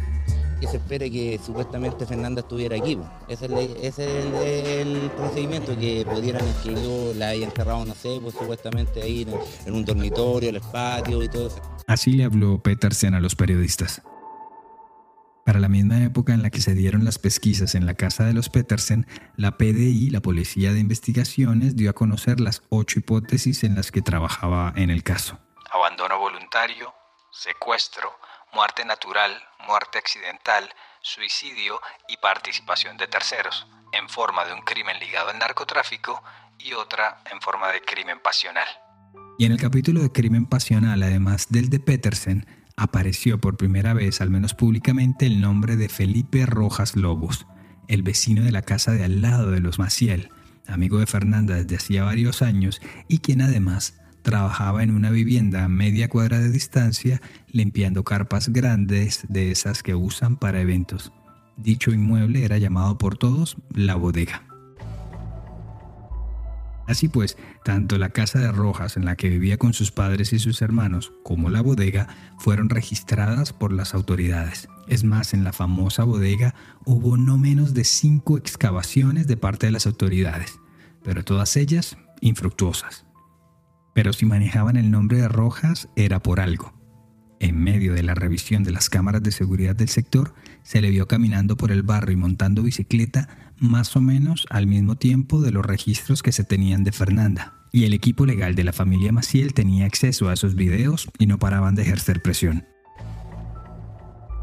que 0.61 0.67
se 0.67 0.77
espere 0.77 1.09
que 1.09 1.39
supuestamente 1.43 2.05
Fernanda 2.05 2.41
estuviera 2.41 2.77
aquí. 2.77 2.97
Ese 3.27 3.47
es, 3.81 3.99
el, 3.99 5.11
procedimiento, 5.17 5.77
que 5.77 6.05
pudieran 6.05 6.45
que 6.63 6.75
yo 6.75 7.13
la 7.15 7.29
haya 7.29 7.45
enterrado, 7.45 7.83
no 7.83 7.95
sé, 7.95 8.19
pues 8.21 8.35
supuestamente 8.35 9.01
ahí 9.01 9.27
en, 9.65 9.73
un 9.73 9.83
dormitorio, 9.83 10.49
en 10.49 10.55
el 10.55 10.61
patio 10.61 11.23
y 11.23 11.29
todo 11.29 11.47
eso. 11.47 11.61
Así 11.87 12.13
le 12.13 12.25
habló 12.25 12.61
Petersen 12.61 13.15
a 13.15 13.19
los 13.19 13.35
periodistas. 13.35 14.03
Para 15.43 15.59
la 15.59 15.67
misma 15.67 16.03
época 16.03 16.35
en 16.35 16.43
la 16.43 16.51
que 16.51 16.61
se 16.61 16.75
dieron 16.75 17.03
las 17.03 17.17
pesquisas 17.17 17.73
en 17.73 17.87
la 17.87 17.95
casa 17.95 18.23
de 18.25 18.33
los 18.33 18.49
Petersen, 18.49 19.07
la 19.35 19.57
PDI, 19.57 20.11
la 20.11 20.21
Policía 20.21 20.73
de 20.73 20.79
Investigaciones, 20.79 21.75
dio 21.75 21.89
a 21.89 21.93
conocer 21.93 22.39
las 22.39 22.61
ocho 22.69 22.99
hipótesis 22.99 23.63
en 23.63 23.73
las 23.73 23.91
que 23.91 24.03
trabajaba 24.03 24.71
en 24.75 24.91
el 24.91 25.01
caso. 25.01 25.39
Abandono 25.73 26.19
voluntario, 26.19 26.93
secuestro, 27.31 28.11
muerte 28.53 28.85
natural, 28.85 29.31
muerte 29.65 29.97
accidental, 29.97 30.69
suicidio 31.01 31.79
y 32.07 32.17
participación 32.17 32.97
de 32.97 33.07
terceros, 33.07 33.67
en 33.93 34.09
forma 34.09 34.45
de 34.45 34.53
un 34.53 34.61
crimen 34.61 34.99
ligado 34.99 35.29
al 35.29 35.39
narcotráfico 35.39 36.23
y 36.57 36.73
otra 36.73 37.21
en 37.31 37.41
forma 37.41 37.71
de 37.71 37.81
crimen 37.81 38.19
pasional. 38.19 38.67
Y 39.37 39.45
en 39.45 39.51
el 39.53 39.59
capítulo 39.59 40.01
de 40.01 40.11
crimen 40.11 40.45
pasional, 40.45 41.01
además 41.01 41.47
del 41.49 41.69
de 41.69 41.79
Petersen, 41.79 42.45
apareció 42.77 43.39
por 43.39 43.57
primera 43.57 43.93
vez, 43.93 44.21
al 44.21 44.29
menos 44.29 44.53
públicamente, 44.53 45.25
el 45.25 45.41
nombre 45.41 45.75
de 45.75 45.89
Felipe 45.89 46.45
Rojas 46.45 46.95
Lobos, 46.95 47.47
el 47.87 48.03
vecino 48.03 48.43
de 48.43 48.51
la 48.51 48.61
casa 48.61 48.91
de 48.91 49.03
al 49.03 49.21
lado 49.21 49.51
de 49.51 49.59
los 49.59 49.79
Maciel, 49.79 50.29
amigo 50.67 50.99
de 50.99 51.07
Fernanda 51.07 51.55
desde 51.55 51.75
hacía 51.75 52.03
varios 52.03 52.41
años 52.41 52.81
y 53.07 53.19
quien 53.19 53.41
además 53.41 53.99
trabajaba 54.21 54.83
en 54.83 54.91
una 54.91 55.09
vivienda 55.09 55.63
a 55.63 55.69
media 55.69 56.09
cuadra 56.09 56.39
de 56.39 56.49
distancia 56.49 57.21
limpiando 57.47 58.03
carpas 58.03 58.49
grandes 58.49 59.25
de 59.29 59.51
esas 59.51 59.83
que 59.83 59.95
usan 59.95 60.37
para 60.37 60.61
eventos. 60.61 61.11
Dicho 61.57 61.91
inmueble 61.91 62.45
era 62.45 62.57
llamado 62.57 62.97
por 62.97 63.17
todos 63.17 63.57
la 63.73 63.95
bodega. 63.95 64.43
Así 66.87 67.07
pues, 67.07 67.37
tanto 67.63 67.97
la 67.97 68.09
casa 68.09 68.39
de 68.39 68.51
Rojas 68.51 68.97
en 68.97 69.05
la 69.05 69.15
que 69.15 69.29
vivía 69.29 69.57
con 69.57 69.73
sus 69.73 69.91
padres 69.91 70.33
y 70.33 70.39
sus 70.39 70.61
hermanos 70.61 71.13
como 71.23 71.49
la 71.49 71.61
bodega 71.61 72.07
fueron 72.37 72.69
registradas 72.69 73.53
por 73.53 73.71
las 73.71 73.93
autoridades. 73.93 74.67
Es 74.87 75.03
más, 75.03 75.33
en 75.33 75.43
la 75.43 75.53
famosa 75.53 76.03
bodega 76.03 76.53
hubo 76.83 77.15
no 77.15 77.37
menos 77.37 77.73
de 77.73 77.85
cinco 77.85 78.37
excavaciones 78.37 79.27
de 79.27 79.37
parte 79.37 79.67
de 79.67 79.71
las 79.71 79.85
autoridades, 79.85 80.59
pero 81.03 81.23
todas 81.23 81.55
ellas 81.55 81.97
infructuosas. 82.19 83.05
Pero 83.93 84.13
si 84.13 84.25
manejaban 84.25 84.77
el 84.77 84.91
nombre 84.91 85.17
de 85.17 85.27
Rojas 85.27 85.89
era 85.95 86.21
por 86.21 86.39
algo. 86.39 86.73
En 87.39 87.57
medio 87.57 87.93
de 87.93 88.03
la 88.03 88.13
revisión 88.13 88.63
de 88.63 88.71
las 88.71 88.89
cámaras 88.89 89.23
de 89.23 89.31
seguridad 89.31 89.75
del 89.75 89.89
sector, 89.89 90.35
se 90.61 90.79
le 90.79 90.91
vio 90.91 91.07
caminando 91.07 91.57
por 91.57 91.71
el 91.71 91.81
barrio 91.81 92.13
y 92.13 92.19
montando 92.19 92.61
bicicleta 92.61 93.53
más 93.57 93.95
o 93.95 94.01
menos 94.01 94.45
al 94.51 94.67
mismo 94.67 94.95
tiempo 94.95 95.41
de 95.41 95.51
los 95.51 95.65
registros 95.65 96.21
que 96.21 96.31
se 96.31 96.43
tenían 96.43 96.83
de 96.83 96.91
Fernanda. 96.91 97.55
Y 97.71 97.85
el 97.85 97.93
equipo 97.93 98.27
legal 98.27 98.53
de 98.53 98.63
la 98.63 98.73
familia 98.73 99.11
Maciel 99.11 99.55
tenía 99.55 99.85
acceso 99.85 100.29
a 100.29 100.33
esos 100.33 100.53
videos 100.53 101.09
y 101.17 101.25
no 101.25 101.39
paraban 101.39 101.73
de 101.73 101.81
ejercer 101.81 102.21
presión. 102.21 102.65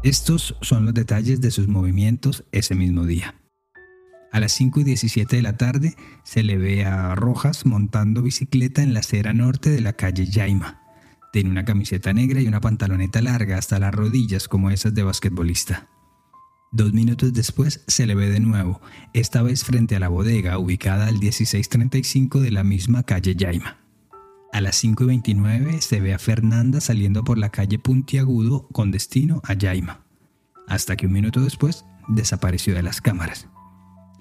Estos 0.03 0.55
son 0.61 0.85
los 0.85 0.93
detalles 0.93 1.39
de 1.39 1.51
sus 1.51 1.67
movimientos 1.69 2.43
ese 2.51 2.75
mismo 2.75 3.05
día. 3.05 3.38
A 4.31 4.39
las 4.39 4.51
5 4.51 4.81
y 4.81 4.83
17 4.83 5.37
de 5.37 5.41
la 5.41 5.57
tarde 5.57 5.95
se 6.23 6.43
le 6.43 6.57
ve 6.57 6.85
a 6.85 7.15
Rojas 7.15 7.65
montando 7.65 8.21
bicicleta 8.21 8.83
en 8.83 8.93
la 8.93 8.99
acera 8.99 9.33
norte 9.33 9.71
de 9.71 9.81
la 9.81 9.93
calle 9.93 10.27
Yaima. 10.27 10.81
Tiene 11.33 11.49
una 11.49 11.65
camiseta 11.65 12.13
negra 12.13 12.39
y 12.41 12.47
una 12.47 12.61
pantaloneta 12.61 13.21
larga 13.21 13.57
hasta 13.57 13.79
las 13.79 13.93
rodillas 13.93 14.47
como 14.47 14.69
esas 14.69 14.93
de 14.93 15.03
basquetbolista. 15.03 15.87
Dos 16.71 16.93
minutos 16.93 17.33
después 17.33 17.83
se 17.87 18.05
le 18.05 18.13
ve 18.13 18.29
de 18.29 18.39
nuevo, 18.39 18.81
esta 19.13 19.41
vez 19.41 19.63
frente 19.63 19.95
a 19.95 19.99
la 19.99 20.09
bodega 20.09 20.59
ubicada 20.59 21.07
al 21.07 21.17
1635 21.17 22.39
de 22.39 22.51
la 22.51 22.63
misma 22.63 23.03
calle 23.03 23.35
Yaima. 23.35 23.77
A 24.53 24.61
las 24.61 24.75
5 24.75 25.05
y 25.05 25.07
29 25.07 25.81
se 25.81 25.99
ve 26.01 26.13
a 26.13 26.19
Fernanda 26.19 26.81
saliendo 26.81 27.23
por 27.23 27.39
la 27.39 27.49
calle 27.49 27.79
Puntiagudo 27.79 28.67
con 28.67 28.91
destino 28.91 29.41
a 29.45 29.53
Yaima, 29.53 30.05
hasta 30.67 30.95
que 30.95 31.07
un 31.07 31.13
minuto 31.13 31.41
después 31.41 31.85
desapareció 32.07 32.75
de 32.75 32.83
las 32.83 33.01
cámaras 33.01 33.47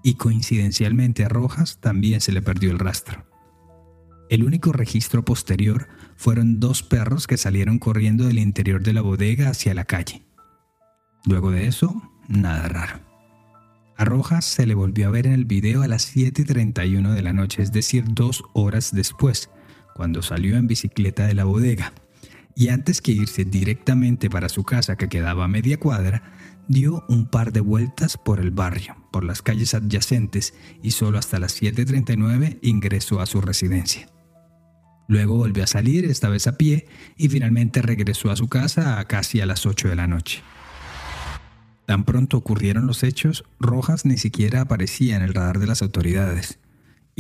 y 0.02 0.14
coincidencialmente 0.14 1.24
a 1.24 1.28
Rojas 1.28 1.78
también 1.80 2.20
se 2.20 2.32
le 2.32 2.42
perdió 2.42 2.70
el 2.70 2.78
rastro. 2.78 3.26
El 4.30 4.44
único 4.44 4.72
registro 4.72 5.24
posterior 5.24 5.88
fueron 6.16 6.60
dos 6.60 6.82
perros 6.82 7.26
que 7.26 7.38
salieron 7.38 7.78
corriendo 7.78 8.24
del 8.24 8.38
interior 8.38 8.82
de 8.82 8.92
la 8.92 9.00
bodega 9.00 9.48
hacia 9.48 9.72
la 9.74 9.84
calle. 9.84 10.26
Luego 11.24 11.50
de 11.50 11.66
eso, 11.66 12.02
nada 12.28 12.68
raro. 12.68 13.00
A 13.96 14.04
Rojas 14.04 14.44
se 14.44 14.66
le 14.66 14.74
volvió 14.74 15.08
a 15.08 15.10
ver 15.10 15.26
en 15.26 15.32
el 15.32 15.44
video 15.44 15.82
a 15.82 15.88
las 15.88 16.14
7.31 16.14 17.14
de 17.14 17.22
la 17.22 17.32
noche, 17.32 17.62
es 17.62 17.72
decir, 17.72 18.04
dos 18.06 18.44
horas 18.52 18.92
después, 18.92 19.50
cuando 19.94 20.22
salió 20.22 20.56
en 20.56 20.68
bicicleta 20.68 21.26
de 21.26 21.34
la 21.34 21.44
bodega. 21.44 21.92
Y 22.54 22.68
antes 22.68 23.00
que 23.00 23.12
irse 23.12 23.44
directamente 23.44 24.30
para 24.30 24.48
su 24.48 24.62
casa 24.62 24.96
que 24.96 25.08
quedaba 25.08 25.46
a 25.46 25.48
media 25.48 25.80
cuadra, 25.80 26.22
dio 26.68 27.04
un 27.08 27.26
par 27.26 27.52
de 27.52 27.60
vueltas 27.60 28.16
por 28.16 28.38
el 28.38 28.50
barrio, 28.50 28.96
por 29.10 29.24
las 29.24 29.42
calles 29.42 29.74
adyacentes 29.74 30.54
y 30.82 30.92
solo 30.92 31.18
hasta 31.18 31.38
las 31.38 31.60
7.39 31.60 32.58
ingresó 32.62 33.20
a 33.20 33.26
su 33.26 33.40
residencia. 33.40 34.08
Luego 35.08 35.36
volvió 35.36 35.64
a 35.64 35.66
salir, 35.66 36.04
esta 36.04 36.28
vez 36.28 36.46
a 36.46 36.58
pie, 36.58 36.86
y 37.16 37.30
finalmente 37.30 37.80
regresó 37.80 38.30
a 38.30 38.36
su 38.36 38.48
casa 38.48 39.00
a 39.00 39.06
casi 39.06 39.40
a 39.40 39.46
las 39.46 39.64
8 39.64 39.88
de 39.88 39.96
la 39.96 40.06
noche. 40.06 40.42
Tan 41.86 42.04
pronto 42.04 42.36
ocurrieron 42.36 42.86
los 42.86 43.02
hechos, 43.02 43.44
Rojas 43.58 44.04
ni 44.04 44.18
siquiera 44.18 44.60
aparecía 44.60 45.16
en 45.16 45.22
el 45.22 45.32
radar 45.32 45.58
de 45.58 45.66
las 45.66 45.80
autoridades. 45.80 46.58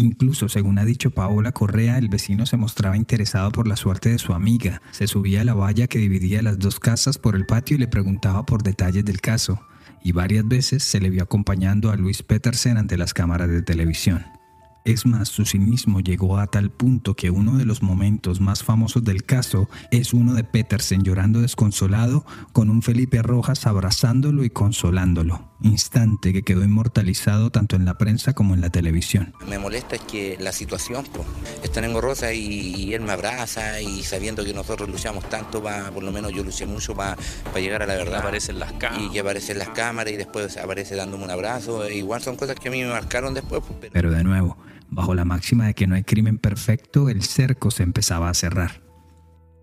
Incluso, 0.00 0.48
según 0.48 0.78
ha 0.78 0.84
dicho 0.84 1.10
Paola 1.10 1.50
Correa, 1.50 1.98
el 1.98 2.08
vecino 2.08 2.46
se 2.46 2.56
mostraba 2.56 2.96
interesado 2.96 3.50
por 3.50 3.66
la 3.66 3.74
suerte 3.74 4.10
de 4.10 4.20
su 4.20 4.32
amiga. 4.32 4.80
Se 4.92 5.08
subía 5.08 5.40
a 5.40 5.44
la 5.44 5.54
valla 5.54 5.88
que 5.88 5.98
dividía 5.98 6.40
las 6.40 6.56
dos 6.60 6.78
casas 6.78 7.18
por 7.18 7.34
el 7.34 7.46
patio 7.46 7.74
y 7.74 7.80
le 7.80 7.88
preguntaba 7.88 8.46
por 8.46 8.62
detalles 8.62 9.04
del 9.04 9.20
caso. 9.20 9.60
Y 10.04 10.12
varias 10.12 10.46
veces 10.46 10.84
se 10.84 11.00
le 11.00 11.10
vio 11.10 11.24
acompañando 11.24 11.90
a 11.90 11.96
Luis 11.96 12.22
Petersen 12.22 12.76
ante 12.76 12.96
las 12.96 13.12
cámaras 13.12 13.48
de 13.48 13.60
televisión. 13.60 14.37
Es 14.84 15.04
más, 15.04 15.28
su 15.28 15.44
cinismo 15.44 16.00
llegó 16.00 16.38
a 16.38 16.46
tal 16.46 16.70
punto 16.70 17.14
que 17.14 17.30
uno 17.30 17.58
de 17.58 17.64
los 17.64 17.82
momentos 17.82 18.40
más 18.40 18.62
famosos 18.62 19.04
del 19.04 19.24
caso 19.24 19.68
es 19.90 20.14
uno 20.14 20.34
de 20.34 20.44
Petersen 20.44 21.02
llorando 21.02 21.40
desconsolado 21.40 22.24
con 22.52 22.70
un 22.70 22.82
Felipe 22.82 23.20
Rojas 23.22 23.66
abrazándolo 23.66 24.44
y 24.44 24.50
consolándolo, 24.50 25.50
instante 25.60 26.32
que 26.32 26.42
quedó 26.42 26.64
inmortalizado 26.64 27.50
tanto 27.50 27.76
en 27.76 27.84
la 27.84 27.98
prensa 27.98 28.32
como 28.32 28.54
en 28.54 28.60
la 28.60 28.70
televisión. 28.70 29.34
Me 29.46 29.58
molesta 29.58 29.96
es 29.96 30.02
que 30.02 30.36
la 30.40 30.52
situación 30.52 31.04
pues, 31.12 31.26
es 31.62 31.70
tan 31.70 31.84
engorrosa 31.84 32.32
y, 32.32 32.94
él 32.94 33.02
me 33.02 33.12
abraza 33.12 33.80
y 33.82 34.02
sabiendo 34.02 34.44
que 34.44 34.54
nosotros 34.54 34.88
luchamos 34.88 35.28
tanto, 35.28 35.62
va, 35.62 35.90
por 35.90 36.02
lo 36.02 36.10
menos 36.12 36.32
yo 36.32 36.42
luché 36.42 36.66
mucho 36.66 36.94
para 36.94 37.16
llegar 37.56 37.82
a 37.82 37.86
la 37.86 37.94
verdad. 37.94 38.20
Aparecen 38.20 38.58
las 38.58 38.72
cámaras. 38.72 39.04
Y 39.04 39.10
que 39.10 39.20
aparecen 39.20 39.58
las 39.58 39.68
cámaras 39.70 40.12
y 40.12 40.16
después 40.16 40.56
aparece 40.56 40.96
dándome 40.96 41.24
un 41.24 41.30
abrazo. 41.30 41.84
E 41.84 41.96
igual 41.96 42.22
son 42.22 42.36
cosas 42.36 42.56
que 42.56 42.68
a 42.68 42.70
mí 42.70 42.82
me 42.82 42.88
marcaron 42.88 43.34
después. 43.34 43.62
Pues, 43.66 43.90
pero 43.92 44.10
de 44.10 44.24
nuevo, 44.24 44.56
Bajo 44.90 45.14
la 45.14 45.24
máxima 45.24 45.66
de 45.66 45.74
que 45.74 45.86
no 45.86 45.94
hay 45.94 46.04
crimen 46.04 46.38
perfecto, 46.38 47.08
el 47.08 47.22
cerco 47.22 47.70
se 47.70 47.82
empezaba 47.82 48.30
a 48.30 48.34
cerrar. 48.34 48.82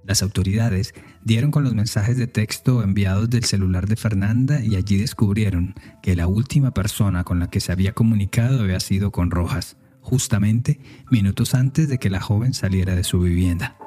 Las 0.03 0.21
autoridades 0.21 0.93
dieron 1.23 1.49
con 1.49 1.63
los 1.63 1.73
mensajes 1.73 2.15
de 2.17 2.27
texto 2.27 2.83
enviados 2.83 3.27
del 3.29 3.43
celular 3.43 3.87
de 3.87 3.95
Fernanda 3.95 4.61
y 4.61 4.75
allí 4.75 4.97
descubrieron 4.97 5.73
que 6.03 6.15
la 6.15 6.27
última 6.27 6.71
persona 6.71 7.23
con 7.23 7.39
la 7.39 7.49
que 7.49 7.59
se 7.59 7.71
había 7.71 7.93
comunicado 7.93 8.61
había 8.61 8.79
sido 8.79 9.11
con 9.11 9.31
Rojas, 9.31 9.77
justamente 10.01 10.79
minutos 11.09 11.55
antes 11.55 11.89
de 11.89 11.97
que 11.97 12.11
la 12.11 12.21
joven 12.21 12.53
saliera 12.53 12.95
de 12.95 13.03
su 13.03 13.19
vivienda. 13.19 13.77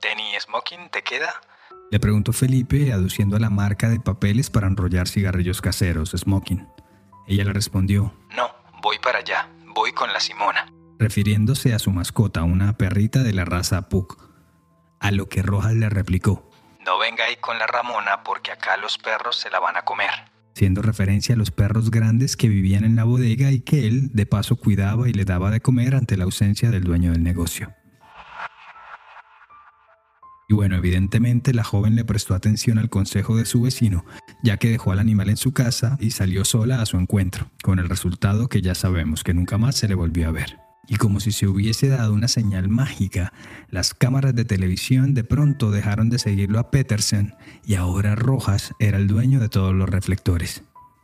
¿Tenny 0.00 0.32
Smoking 0.40 0.90
te 0.90 1.02
queda? 1.02 1.30
Le 1.92 2.00
preguntó 2.00 2.32
Felipe, 2.32 2.92
aduciendo 2.92 3.36
a 3.36 3.40
la 3.40 3.50
marca 3.50 3.88
de 3.88 4.00
papeles 4.00 4.50
para 4.50 4.66
enrollar 4.66 5.06
cigarrillos 5.06 5.62
caseros, 5.62 6.10
Smoking. 6.16 6.66
Ella 7.28 7.44
le 7.44 7.52
respondió, 7.52 8.12
No, 8.36 8.48
voy 8.82 8.98
para 8.98 9.18
allá, 9.18 9.48
voy 9.74 9.92
con 9.92 10.12
la 10.12 10.20
Simona. 10.20 10.72
Refiriéndose 10.98 11.74
a 11.74 11.78
su 11.78 11.90
mascota, 11.90 12.42
una 12.42 12.76
perrita 12.76 13.22
de 13.22 13.32
la 13.32 13.44
raza 13.44 13.88
Puck. 13.88 14.18
A 15.00 15.10
lo 15.10 15.28
que 15.28 15.42
Rojas 15.42 15.74
le 15.74 15.88
replicó. 15.88 16.50
No 16.84 16.98
venga 16.98 17.24
ahí 17.24 17.36
con 17.36 17.58
la 17.58 17.66
Ramona 17.66 18.22
porque 18.22 18.52
acá 18.52 18.76
los 18.76 18.96
perros 18.96 19.36
se 19.36 19.50
la 19.50 19.60
van 19.60 19.76
a 19.76 19.82
comer. 19.82 20.10
Siendo 20.54 20.80
referencia 20.80 21.34
a 21.34 21.38
los 21.38 21.50
perros 21.50 21.90
grandes 21.90 22.36
que 22.36 22.48
vivían 22.48 22.84
en 22.84 22.96
la 22.96 23.04
bodega 23.04 23.50
y 23.50 23.60
que 23.60 23.86
él, 23.86 24.10
de 24.12 24.24
paso, 24.24 24.56
cuidaba 24.56 25.08
y 25.08 25.12
le 25.12 25.26
daba 25.26 25.50
de 25.50 25.60
comer 25.60 25.94
ante 25.94 26.16
la 26.16 26.24
ausencia 26.24 26.70
del 26.70 26.84
dueño 26.84 27.12
del 27.12 27.22
negocio. 27.22 27.74
Y 30.48 30.54
bueno, 30.54 30.76
evidentemente 30.76 31.52
la 31.52 31.64
joven 31.64 31.96
le 31.96 32.04
prestó 32.04 32.34
atención 32.34 32.78
al 32.78 32.88
consejo 32.88 33.36
de 33.36 33.46
su 33.46 33.62
vecino, 33.62 34.04
ya 34.44 34.58
que 34.58 34.70
dejó 34.70 34.92
al 34.92 35.00
animal 35.00 35.28
en 35.28 35.36
su 35.36 35.52
casa 35.52 35.96
y 36.00 36.12
salió 36.12 36.44
sola 36.44 36.80
a 36.80 36.86
su 36.86 36.98
encuentro, 36.98 37.50
con 37.62 37.80
el 37.80 37.88
resultado 37.88 38.48
que 38.48 38.62
ya 38.62 38.76
sabemos 38.76 39.24
que 39.24 39.34
nunca 39.34 39.58
más 39.58 39.74
se 39.74 39.88
le 39.88 39.96
volvió 39.96 40.28
a 40.28 40.32
ver. 40.32 40.58
Y 40.88 40.96
como 40.96 41.18
si 41.18 41.32
se 41.32 41.48
hubiese 41.48 41.88
dado 41.88 42.14
una 42.14 42.28
señal 42.28 42.68
mágica, 42.68 43.32
las 43.70 43.92
cámaras 43.92 44.36
de 44.36 44.44
televisión 44.44 45.14
de 45.14 45.24
pronto 45.24 45.72
dejaron 45.72 46.10
de 46.10 46.20
seguirlo 46.20 46.60
a 46.60 46.70
Petersen 46.70 47.34
y 47.64 47.74
ahora 47.74 48.14
Rojas 48.14 48.72
era 48.78 48.98
el 48.98 49.08
dueño 49.08 49.40
de 49.40 49.48
todos 49.48 49.74
los 49.74 49.88
reflectores. 49.88 50.62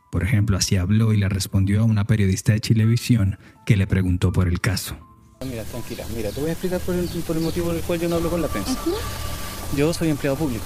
Por 0.09 0.23
ejemplo, 0.23 0.55
así 0.55 0.77
habló 0.77 1.11
y 1.11 1.17
le 1.17 1.27
respondió 1.27 1.81
a 1.81 1.85
una 1.85 2.05
periodista 2.05 2.53
de 2.53 2.61
Chilevisión 2.61 3.39
que 3.65 3.75
le 3.75 3.87
preguntó 3.87 4.31
por 4.31 4.47
el 4.47 4.61
caso. 4.61 5.12
Mira, 5.45 5.63
tranquila, 5.63 6.05
mira, 6.15 6.31
te 6.31 6.39
voy 6.39 6.49
a 6.49 6.53
explicar 6.53 6.79
por 6.81 6.95
el, 6.95 7.09
motivo 7.41 7.67
por 7.67 7.75
el 7.75 7.81
cual 7.81 7.99
yo 7.99 8.09
no 8.09 8.15
hablo 8.15 8.29
con 8.29 8.41
la 8.41 8.47
prensa. 8.47 8.77
Yo 9.75 9.91
soy 9.93 10.09
empleado 10.09 10.37
público, 10.37 10.65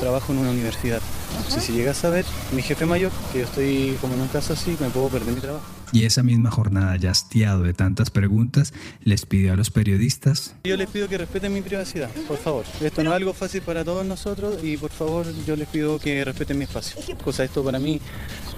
trabajo 0.00 0.32
en 0.32 0.38
una 0.40 0.50
universidad. 0.50 1.00
Si 1.48 1.60
se 1.60 1.72
llega 1.72 1.92
a 1.92 1.94
saber, 1.94 2.24
mi 2.52 2.62
jefe 2.62 2.86
mayor, 2.86 3.12
que 3.32 3.38
yo 3.38 3.44
estoy 3.44 3.96
como 4.00 4.14
en 4.14 4.22
un 4.22 4.28
caso 4.28 4.54
así, 4.54 4.76
me 4.80 4.90
puedo 4.90 5.08
perder 5.08 5.32
mi 5.32 5.40
trabajo. 5.40 5.64
Y 5.92 6.04
esa 6.04 6.22
misma 6.22 6.50
jornada, 6.50 6.96
ya 6.96 7.10
hastiado 7.10 7.62
de 7.62 7.72
tantas 7.72 8.10
preguntas, 8.10 8.74
les 9.02 9.24
pidió 9.24 9.52
a 9.52 9.56
los 9.56 9.70
periodistas... 9.70 10.54
Yo 10.64 10.76
les 10.76 10.88
pido 10.88 11.08
que 11.08 11.16
respeten 11.16 11.54
mi 11.54 11.62
privacidad, 11.62 12.10
por 12.26 12.36
favor. 12.36 12.64
Esto 12.80 13.02
no 13.04 13.10
es 13.10 13.16
algo 13.16 13.32
fácil 13.32 13.62
para 13.62 13.84
todos 13.84 14.04
nosotros 14.04 14.62
y 14.62 14.76
por 14.76 14.90
favor 14.90 15.26
yo 15.46 15.56
les 15.56 15.68
pido 15.68 15.98
que 15.98 16.24
respeten 16.24 16.58
mi 16.58 16.64
espacio. 16.64 17.00
Cosa 17.24 17.44
esto 17.44 17.62
para 17.64 17.78
mí, 17.78 18.00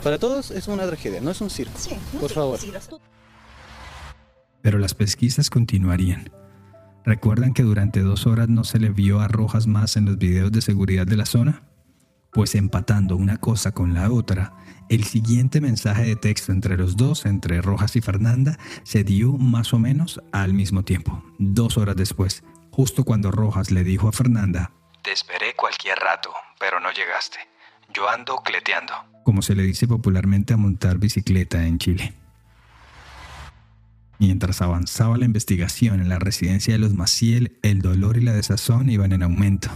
para 0.03 0.19
todos 0.19 0.51
es 0.51 0.67
una 0.67 0.87
tragedia, 0.87 1.21
no 1.21 1.31
es 1.31 1.41
un 1.41 1.51
circo. 1.51 1.79
por 2.19 2.31
favor. 2.31 2.59
Pero 4.63 4.79
las 4.79 4.95
pesquisas 4.95 5.51
continuarían. 5.51 6.31
¿Recuerdan 7.05 7.55
que 7.55 7.63
durante 7.63 8.01
dos 8.01 8.27
horas 8.27 8.49
no 8.49 8.65
se 8.65 8.79
le 8.79 8.91
vio 8.91 9.21
a 9.21 9.29
Rojas 9.29 9.67
más 9.67 9.97
en 9.97 10.05
los 10.05 10.19
videos 10.19 10.53
de 10.53 10.61
seguridad 10.61 11.07
de 11.07 11.17
la 11.17 11.27
zona? 11.27 11.63
Pues 12.33 12.55
empatando 12.55 13.17
una 13.17 13.39
cosa 13.39 13.73
con 13.73 13.95
la 13.95 14.11
otra, 14.13 14.53
el 14.89 15.05
siguiente 15.05 15.61
mensaje 15.61 16.05
de 16.05 16.17
texto 16.17 16.53
entre 16.53 16.77
los 16.77 16.97
dos, 16.97 17.27
entre 17.27 17.63
Rojas 17.63 17.97
y 17.97 18.01
Fernanda, 18.01 18.59
se 18.85 19.03
dio 19.03 19.33
más 19.33 19.73
o 19.73 19.79
menos 19.79 20.21
al 20.31 20.53
mismo 20.53 20.85
tiempo, 20.85 21.25
dos 21.39 21.79
horas 21.79 21.97
después, 21.97 22.45
justo 22.71 23.05
cuando 23.05 23.31
Rojas 23.31 23.71
le 23.71 23.83
dijo 23.83 24.09
a 24.09 24.13
Fernanda, 24.13 24.73
Te 25.03 25.13
esperé 25.13 25.55
cualquier 25.57 25.99
rato, 25.99 26.31
pero 26.59 26.79
no 26.81 26.91
llegaste. 26.93 27.39
Yo 27.93 28.09
ando 28.09 28.37
cleteando. 28.45 28.93
Como 29.25 29.43
se 29.43 29.55
le 29.55 29.65
dice 29.65 29.89
popularmente 29.89 30.55
a 30.55 30.57
montar 30.57 30.99
bicicleta 30.99 31.67
en 31.67 31.79
Chile. 31.79 32.15
Mientras 34.21 34.61
avanzaba 34.61 35.17
la 35.17 35.25
investigación 35.25 36.03
en 36.03 36.11
la 36.11 36.19
residencia 36.19 36.75
de 36.75 36.79
los 36.79 36.93
Maciel, 36.93 37.59
el 37.63 37.81
dolor 37.81 38.19
y 38.19 38.21
la 38.21 38.35
desazón 38.35 38.91
iban 38.91 39.13
en 39.13 39.23
aumento. 39.23 39.71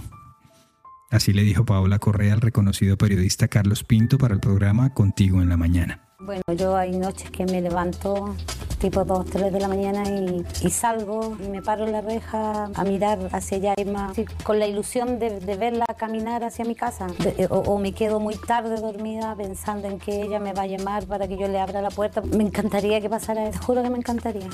Así 1.10 1.32
le 1.32 1.42
dijo 1.42 1.64
Paola 1.64 1.98
Correa 1.98 2.34
al 2.34 2.42
reconocido 2.42 2.98
periodista 2.98 3.48
Carlos 3.48 3.84
Pinto 3.84 4.18
para 4.18 4.34
el 4.34 4.40
programa 4.40 4.92
Contigo 4.92 5.40
en 5.40 5.48
la 5.48 5.56
Mañana. 5.56 6.13
Bueno, 6.24 6.42
yo 6.56 6.74
hay 6.74 6.96
noches 6.96 7.30
que 7.30 7.44
me 7.44 7.60
levanto 7.60 8.34
tipo 8.78 9.04
2, 9.04 9.26
3 9.26 9.52
de 9.52 9.60
la 9.60 9.68
mañana 9.68 10.04
y, 10.08 10.70
salgo 10.70 11.36
y 11.38 11.48
me 11.48 11.60
paro 11.60 11.84
en 11.84 11.92
la 11.92 12.00
reja 12.00 12.70
a 12.74 12.84
mirar 12.84 13.28
hacia 13.32 13.58
allá 13.58 13.74
más, 13.92 14.16
con 14.42 14.58
la 14.58 14.66
ilusión 14.66 15.18
de, 15.18 15.38
verla 15.58 15.84
caminar 15.98 16.42
hacia 16.42 16.64
mi 16.64 16.74
casa. 16.74 17.08
Eh, 17.36 17.46
o, 17.50 17.78
me 17.78 17.92
quedo 17.92 18.20
muy 18.20 18.36
tarde 18.36 18.80
dormida 18.80 19.36
pensando 19.36 19.86
en 19.86 19.98
que 19.98 20.22
ella 20.22 20.40
me 20.40 20.54
va 20.54 20.62
a 20.62 20.66
llamar 20.66 21.06
para 21.06 21.28
que 21.28 21.36
yo 21.36 21.46
le 21.46 21.60
abra 21.60 21.82
la 21.82 21.90
puerta. 21.90 22.22
Me 22.22 22.42
encantaría 22.42 23.02
que 23.02 23.10
pasara, 23.10 23.50
te 23.50 23.58
juro 23.58 23.82
que 23.82 23.90
me 23.90 23.98
encantaría. 23.98 24.48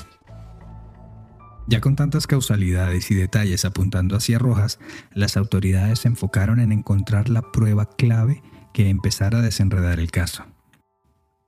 Ya 1.67 1.79
con 1.79 1.95
tantas 1.95 2.27
causalidades 2.27 3.09
y 3.11 3.15
detalles 3.15 3.63
apuntando 3.63 4.17
hacia 4.17 4.39
Rojas, 4.39 4.77
las 5.13 5.37
autoridades 5.37 5.99
se 5.99 6.09
enfocaron 6.09 6.59
en 6.59 6.73
encontrar 6.73 7.29
la 7.29 7.41
prueba 7.41 7.85
clave 7.85 8.43
que 8.73 8.89
empezara 8.89 9.37
a 9.37 9.41
desenredar 9.41 9.99
el 9.99 10.11
caso. 10.11 10.43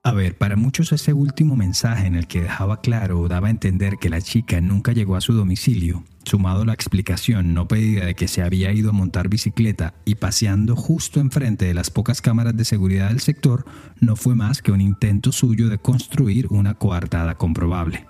A 0.06 0.12
ver, 0.12 0.36
para 0.36 0.54
muchos 0.54 0.92
ese 0.92 1.14
último 1.14 1.56
mensaje 1.56 2.06
en 2.06 2.14
el 2.14 2.26
que 2.26 2.42
dejaba 2.42 2.82
claro 2.82 3.20
o 3.20 3.28
daba 3.28 3.48
a 3.48 3.50
entender 3.50 3.96
que 3.98 4.10
la 4.10 4.20
chica 4.20 4.60
nunca 4.60 4.92
llegó 4.92 5.16
a 5.16 5.22
su 5.22 5.32
domicilio, 5.32 6.04
sumado 6.24 6.60
a 6.60 6.66
la 6.66 6.74
explicación 6.74 7.54
no 7.54 7.66
pedida 7.68 8.04
de 8.04 8.14
que 8.14 8.28
se 8.28 8.42
había 8.42 8.70
ido 8.70 8.90
a 8.90 8.92
montar 8.92 9.30
bicicleta 9.30 9.94
y 10.04 10.16
paseando 10.16 10.76
justo 10.76 11.20
enfrente 11.20 11.64
de 11.64 11.72
las 11.72 11.88
pocas 11.88 12.20
cámaras 12.20 12.54
de 12.54 12.66
seguridad 12.66 13.08
del 13.08 13.20
sector, 13.20 13.64
no 13.98 14.14
fue 14.14 14.34
más 14.34 14.60
que 14.60 14.72
un 14.72 14.82
intento 14.82 15.32
suyo 15.32 15.70
de 15.70 15.78
construir 15.78 16.48
una 16.50 16.74
coartada 16.74 17.36
comprobable. 17.36 18.06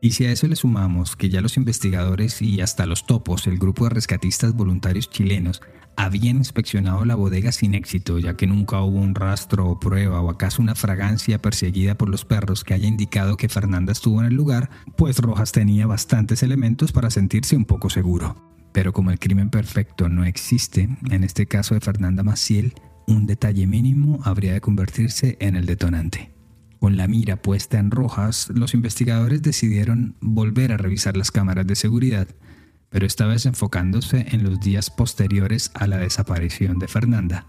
Y 0.00 0.12
si 0.12 0.24
a 0.26 0.32
eso 0.32 0.46
le 0.46 0.56
sumamos 0.56 1.16
que 1.16 1.30
ya 1.30 1.40
los 1.40 1.56
investigadores 1.56 2.42
y 2.42 2.60
hasta 2.60 2.86
los 2.86 3.06
topos, 3.06 3.46
el 3.46 3.58
grupo 3.58 3.84
de 3.84 3.90
rescatistas 3.90 4.54
voluntarios 4.54 5.10
chilenos, 5.10 5.62
habían 5.96 6.36
inspeccionado 6.36 7.04
la 7.04 7.14
bodega 7.14 7.50
sin 7.52 7.74
éxito, 7.74 8.18
ya 8.18 8.36
que 8.36 8.46
nunca 8.46 8.80
hubo 8.82 8.98
un 8.98 9.14
rastro 9.14 9.66
o 9.66 9.80
prueba 9.80 10.20
o 10.20 10.30
acaso 10.30 10.60
una 10.60 10.74
fragancia 10.74 11.40
perseguida 11.40 11.96
por 11.96 12.10
los 12.10 12.24
perros 12.24 12.64
que 12.64 12.74
haya 12.74 12.86
indicado 12.86 13.36
que 13.36 13.48
Fernanda 13.48 13.92
estuvo 13.92 14.20
en 14.20 14.26
el 14.26 14.34
lugar, 14.34 14.68
pues 14.96 15.18
Rojas 15.18 15.52
tenía 15.52 15.86
bastantes 15.86 16.42
elementos 16.42 16.92
para 16.92 17.10
sentirse 17.10 17.56
un 17.56 17.64
poco 17.64 17.88
seguro. 17.88 18.36
Pero 18.72 18.92
como 18.92 19.10
el 19.10 19.18
crimen 19.18 19.48
perfecto 19.48 20.10
no 20.10 20.24
existe, 20.24 20.90
en 21.10 21.24
este 21.24 21.46
caso 21.46 21.74
de 21.74 21.80
Fernanda 21.80 22.22
Maciel, 22.22 22.74
un 23.06 23.26
detalle 23.26 23.66
mínimo 23.66 24.20
habría 24.24 24.52
de 24.52 24.60
convertirse 24.60 25.38
en 25.40 25.56
el 25.56 25.64
detonante. 25.64 26.35
Con 26.80 26.96
la 26.96 27.08
mira 27.08 27.36
puesta 27.36 27.78
en 27.78 27.90
Rojas, 27.90 28.50
los 28.54 28.74
investigadores 28.74 29.42
decidieron 29.42 30.16
volver 30.20 30.72
a 30.72 30.76
revisar 30.76 31.16
las 31.16 31.30
cámaras 31.30 31.66
de 31.66 31.76
seguridad 31.76 32.28
pero 32.96 33.06
esta 33.06 33.26
vez 33.26 33.46
enfocándose 33.46 34.26
en 34.30 34.42
los 34.42 34.60
días 34.60 34.90
posteriores 34.90 35.70
a 35.74 35.86
la 35.86 35.98
desaparición 35.98 36.78
de 36.78 36.88
Fernanda, 36.88 37.46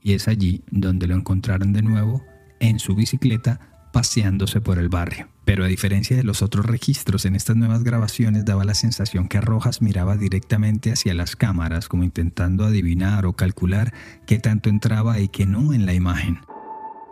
y 0.00 0.12
es 0.12 0.28
allí 0.28 0.62
donde 0.70 1.06
lo 1.06 1.14
encontraron 1.14 1.72
de 1.72 1.82
nuevo 1.82 2.22
en 2.60 2.78
su 2.78 2.94
bicicleta 2.94 3.88
paseándose 3.92 4.60
por 4.60 4.78
el 4.78 4.88
barrio. 4.88 5.28
Pero 5.44 5.64
a 5.64 5.68
diferencia 5.68 6.16
de 6.16 6.24
los 6.24 6.42
otros 6.42 6.66
registros, 6.66 7.24
en 7.24 7.36
estas 7.36 7.56
nuevas 7.56 7.84
grabaciones 7.84 8.44
daba 8.44 8.64
la 8.64 8.74
sensación 8.74 9.28
que 9.28 9.40
Rojas 9.40 9.82
miraba 9.82 10.16
directamente 10.16 10.92
hacia 10.92 11.14
las 11.14 11.36
cámaras, 11.36 11.88
como 11.88 12.04
intentando 12.04 12.64
adivinar 12.64 13.26
o 13.26 13.34
calcular 13.34 13.92
qué 14.26 14.38
tanto 14.38 14.68
entraba 14.68 15.20
y 15.20 15.28
qué 15.28 15.46
no 15.46 15.72
en 15.72 15.86
la 15.86 15.94
imagen. 15.94 16.38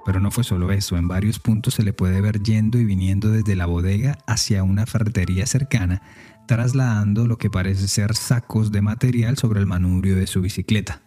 Pero 0.05 0.21
no 0.21 0.31
fue 0.31 0.45
solo 0.45 0.73
eso, 0.73 0.97
en 0.97 1.09
varios 1.09 1.39
puntos 1.39 1.75
se 1.75 1.85
le 1.85 1.93
puede 1.93 2.21
ver 2.21 2.43
yendo 2.43 2.79
y 2.79 2.85
viniendo 2.85 3.31
desde 3.31 3.55
la 3.55 3.67
bodega 3.67 4.19
hacia 4.27 4.65
una 4.65 4.87
ferretería 4.87 5.47
cercana, 5.47 6.03
trasladando 6.47 7.27
lo 7.27 7.39
que 7.39 7.51
parece 7.51 7.87
ser 7.89 8.15
sacos 8.15 8.73
de 8.73 8.83
material 8.83 9.37
sobre 9.37 9.61
el 9.61 9.67
manubrio 9.67 10.17
de 10.17 10.27
su 10.27 10.41
bicicleta. 10.41 11.03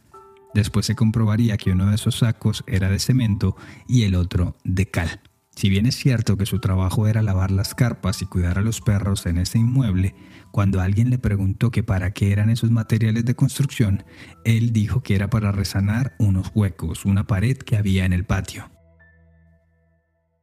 Después 0.54 0.86
se 0.86 0.96
comprobaría 0.96 1.58
que 1.58 1.72
uno 1.72 1.88
de 1.88 1.96
esos 1.96 2.20
sacos 2.20 2.64
era 2.68 2.90
de 2.90 3.00
cemento 3.00 3.58
y 3.88 4.04
el 4.04 4.16
otro 4.16 4.56
de 4.64 4.90
cal. 4.90 5.22
Si 5.54 5.70
bien 5.70 5.86
es 5.86 5.96
cierto 5.96 6.38
que 6.38 6.46
su 6.46 6.60
trabajo 6.60 7.08
era 7.08 7.22
lavar 7.22 7.52
las 7.52 7.76
carpas 7.76 8.22
y 8.22 8.26
cuidar 8.26 8.58
a 8.58 8.62
los 8.62 8.82
perros 8.82 9.26
en 9.26 9.38
ese 9.38 9.58
inmueble, 9.58 10.16
cuando 10.52 10.82
alguien 10.82 11.10
le 11.10 11.18
preguntó 11.18 11.72
que 11.72 11.84
para 11.84 12.12
qué 12.12 12.32
eran 12.32 12.50
esos 12.50 12.72
materiales 12.72 13.26
de 13.26 13.36
construcción, 13.36 14.04
él 14.44 14.72
dijo 14.72 15.04
que 15.04 15.16
era 15.16 15.30
para 15.30 15.52
resanar 15.52 16.16
unos 16.20 16.52
huecos, 16.54 17.06
una 17.06 17.28
pared 17.28 17.58
que 17.58 17.78
había 17.78 18.06
en 18.06 18.14
el 18.14 18.26
patio. 18.26 18.75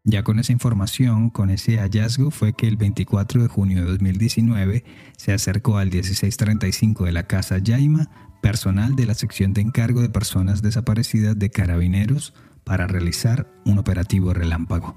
Ya 0.04 0.24
con 0.24 0.40
esa 0.40 0.50
información, 0.50 1.30
con 1.30 1.50
ese 1.50 1.78
hallazgo, 1.78 2.32
fue 2.32 2.54
que 2.54 2.66
el 2.66 2.76
24 2.76 3.42
de 3.42 3.48
junio 3.48 3.84
de 3.84 3.90
2019 3.92 4.84
se 5.16 5.32
acercó 5.32 5.78
al 5.78 5.90
1635 5.90 7.04
de 7.04 7.12
la 7.12 7.28
Casa 7.28 7.58
Yaima 7.58 8.10
personal 8.42 8.96
de 8.96 9.06
la 9.06 9.14
sección 9.14 9.52
de 9.52 9.60
encargo 9.60 10.02
de 10.02 10.08
personas 10.08 10.60
desaparecidas 10.60 11.38
de 11.38 11.50
carabineros 11.50 12.34
para 12.64 12.88
realizar 12.88 13.48
un 13.64 13.78
operativo 13.78 14.34
relámpago. 14.34 14.96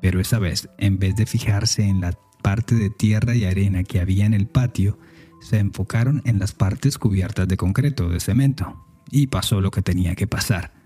Pero 0.00 0.18
esa 0.18 0.38
vez, 0.38 0.70
en 0.78 0.98
vez 0.98 1.14
de 1.14 1.26
fijarse 1.26 1.84
en 1.84 2.00
la 2.00 2.18
parte 2.42 2.74
de 2.74 2.88
tierra 2.88 3.34
y 3.34 3.44
arena 3.44 3.84
que 3.84 4.00
había 4.00 4.24
en 4.24 4.32
el 4.32 4.46
patio, 4.46 4.98
se 5.42 5.58
enfocaron 5.58 6.22
en 6.24 6.38
las 6.38 6.52
partes 6.52 6.96
cubiertas 6.96 7.46
de 7.46 7.58
concreto, 7.58 8.08
de 8.08 8.20
cemento, 8.20 8.86
y 9.10 9.26
pasó 9.26 9.60
lo 9.60 9.70
que 9.70 9.82
tenía 9.82 10.14
que 10.14 10.26
pasar 10.26 10.81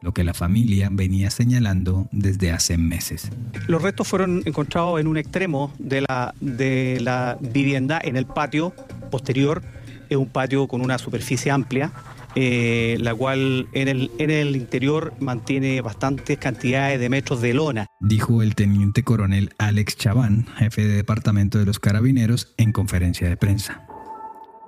lo 0.00 0.12
que 0.12 0.24
la 0.24 0.34
familia 0.34 0.88
venía 0.90 1.30
señalando 1.30 2.08
desde 2.12 2.52
hace 2.52 2.78
meses. 2.78 3.30
Los 3.66 3.82
restos 3.82 4.08
fueron 4.08 4.42
encontrados 4.44 5.00
en 5.00 5.06
un 5.06 5.16
extremo 5.16 5.72
de 5.78 6.02
la, 6.02 6.34
de 6.40 6.98
la 7.00 7.38
vivienda, 7.40 8.00
en 8.02 8.16
el 8.16 8.26
patio 8.26 8.72
posterior, 9.10 9.62
es 10.08 10.16
un 10.16 10.28
patio 10.28 10.66
con 10.66 10.80
una 10.80 10.98
superficie 10.98 11.50
amplia, 11.52 11.92
eh, 12.34 12.96
la 13.00 13.14
cual 13.14 13.68
en 13.72 13.88
el, 13.88 14.10
en 14.18 14.30
el 14.30 14.56
interior 14.56 15.14
mantiene 15.20 15.80
bastantes 15.80 16.38
cantidades 16.38 17.00
de 17.00 17.08
metros 17.08 17.40
de 17.40 17.54
lona. 17.54 17.86
Dijo 18.00 18.42
el 18.42 18.54
teniente 18.54 19.02
coronel 19.02 19.52
Alex 19.58 19.96
Chaván, 19.96 20.46
jefe 20.56 20.86
de 20.86 20.94
departamento 20.94 21.58
de 21.58 21.66
los 21.66 21.78
carabineros, 21.78 22.54
en 22.56 22.72
conferencia 22.72 23.28
de 23.28 23.36
prensa. 23.36 23.86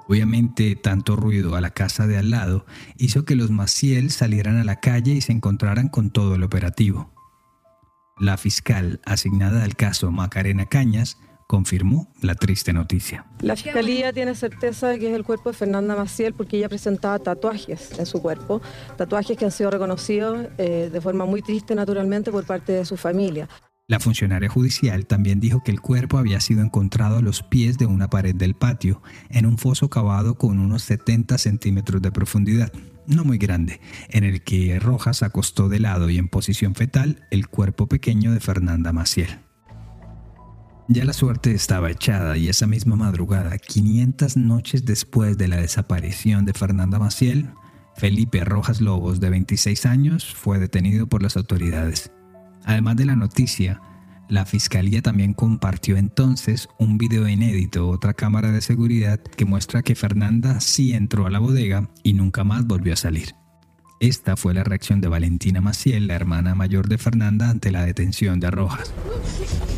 Obviamente, 0.09 0.77
tanto 0.77 1.17
ruido 1.17 1.55
a 1.55 1.61
la 1.61 1.71
casa 1.71 2.07
de 2.07 2.19
al 2.19 2.31
lado 2.31 2.67
hizo 2.97 3.25
que 3.25 3.37
los 3.37 3.51
Maciel 3.51 4.11
salieran 4.11 4.57
a 4.57 4.65
la 4.65 4.81
calle 4.81 5.13
y 5.13 5.21
se 5.21 5.33
encontraran 5.33 5.89
con 5.89 6.11
todo 6.11 6.35
el 6.35 6.43
operativo. 6.43 7.11
La 8.19 8.37
fiscal 8.37 9.01
asignada 9.05 9.65
al 9.65 9.75
caso, 9.75 10.11
Macarena 10.11 10.67
Cañas, 10.67 11.19
confirmó 11.53 12.11
la 12.23 12.35
triste 12.35 12.73
noticia. 12.73 13.27
La 13.41 13.57
fiscalía 13.57 14.13
tiene 14.13 14.35
certeza 14.35 14.89
de 14.89 14.99
que 14.99 15.11
es 15.11 15.15
el 15.15 15.23
cuerpo 15.25 15.51
de 15.51 15.57
Fernanda 15.57 15.95
Maciel 15.95 16.33
porque 16.33 16.57
ella 16.57 16.69
presentaba 16.69 17.19
tatuajes 17.19 17.99
en 17.99 18.07
su 18.07 18.23
cuerpo, 18.23 18.63
tatuajes 18.97 19.37
que 19.37 19.45
han 19.45 19.51
sido 19.51 19.71
reconocidos 19.71 20.47
eh, 20.57 20.89
de 20.91 21.01
forma 21.01 21.27
muy 21.27 21.43
triste 21.43 21.75
naturalmente 21.75 22.31
por 22.31 22.47
parte 22.47 22.73
de 22.73 22.85
su 22.87 22.97
familia. 22.97 23.49
La 23.89 23.99
funcionaria 23.99 24.49
judicial 24.49 25.07
también 25.07 25.41
dijo 25.41 25.63
que 25.63 25.73
el 25.73 25.81
cuerpo 25.81 26.17
había 26.17 26.41
sido 26.41 26.63
encontrado 26.63 27.19
a 27.19 27.23
los 27.23 27.43
pies 27.43 27.79
de 27.79 27.87
una 27.87 28.09
pared 28.09 28.35
del 28.35 28.55
patio, 28.55 29.03
en 29.29 29.45
un 29.45 29.59
foso 29.59 29.91
cavado 29.91 30.37
con 30.37 30.61
unos 30.61 30.83
70 30.85 31.37
centímetros 31.37 32.01
de 32.01 32.13
profundidad, 32.13 32.73
no 33.07 33.25
muy 33.25 33.39
grande, 33.39 33.81
en 34.09 34.25
el 34.25 34.43
que 34.45 34.79
Rojas 34.79 35.23
acostó 35.23 35.69
de 35.69 35.81
lado 35.81 36.09
y 36.11 36.19
en 36.19 36.29
posición 36.29 36.75
fetal 36.75 37.27
el 37.31 37.49
cuerpo 37.49 37.89
pequeño 37.89 38.33
de 38.33 38.41
Fernanda 38.41 38.93
Maciel. 38.93 39.41
Ya 40.89 41.05
la 41.05 41.13
suerte 41.13 41.53
estaba 41.53 41.91
echada 41.91 42.37
y 42.37 42.49
esa 42.49 42.67
misma 42.67 42.97
madrugada, 42.97 43.59
500 43.59 44.37
noches 44.37 44.85
después 44.85 45.39
de 45.39 45.49
la 45.49 45.57
desaparición 45.57 46.45
de 46.45 46.53
Fernanda 46.53 46.99
Maciel, 46.99 47.51
Felipe 47.97 48.45
Rojas 48.45 48.81
Lobos, 48.81 49.21
de 49.21 49.31
26 49.31 49.87
años, 49.87 50.35
fue 50.35 50.59
detenido 50.59 51.09
por 51.09 51.23
las 51.23 51.37
autoridades. 51.37 52.11
Además 52.65 52.97
de 52.97 53.07
la 53.07 53.17
noticia, 53.17 53.81
la 54.29 54.47
fiscalía 54.47 55.03
también 55.03 55.35
compartió 55.35 55.97
entonces 55.97 56.69
un 56.79 56.97
video 56.97 57.29
inédito, 57.29 57.89
otra 57.89 58.15
cámara 58.15 58.51
de 58.51 58.61
seguridad, 58.61 59.21
que 59.21 59.45
muestra 59.45 59.83
que 59.83 59.95
Fernanda 59.95 60.61
sí 60.61 60.95
entró 60.95 61.27
a 61.27 61.31
la 61.31 61.39
bodega 61.39 61.91
y 62.03 62.15
nunca 62.15 62.45
más 62.45 62.67
volvió 62.67 62.95
a 62.95 62.97
salir. 62.97 63.35
Esta 64.01 64.37
fue 64.37 64.55
la 64.55 64.65
reacción 64.65 65.01
de 65.01 65.09
Valentina 65.09 65.61
Maciel, 65.61 66.09
la 66.09 66.15
hermana 66.15 66.55
mayor 66.55 66.89
de 66.89 66.99
Fernanda, 66.99 67.51
ante 67.51 67.71
la 67.71 67.85
detención 67.85 68.41
de 68.41 68.51
Rojas. 68.51 68.93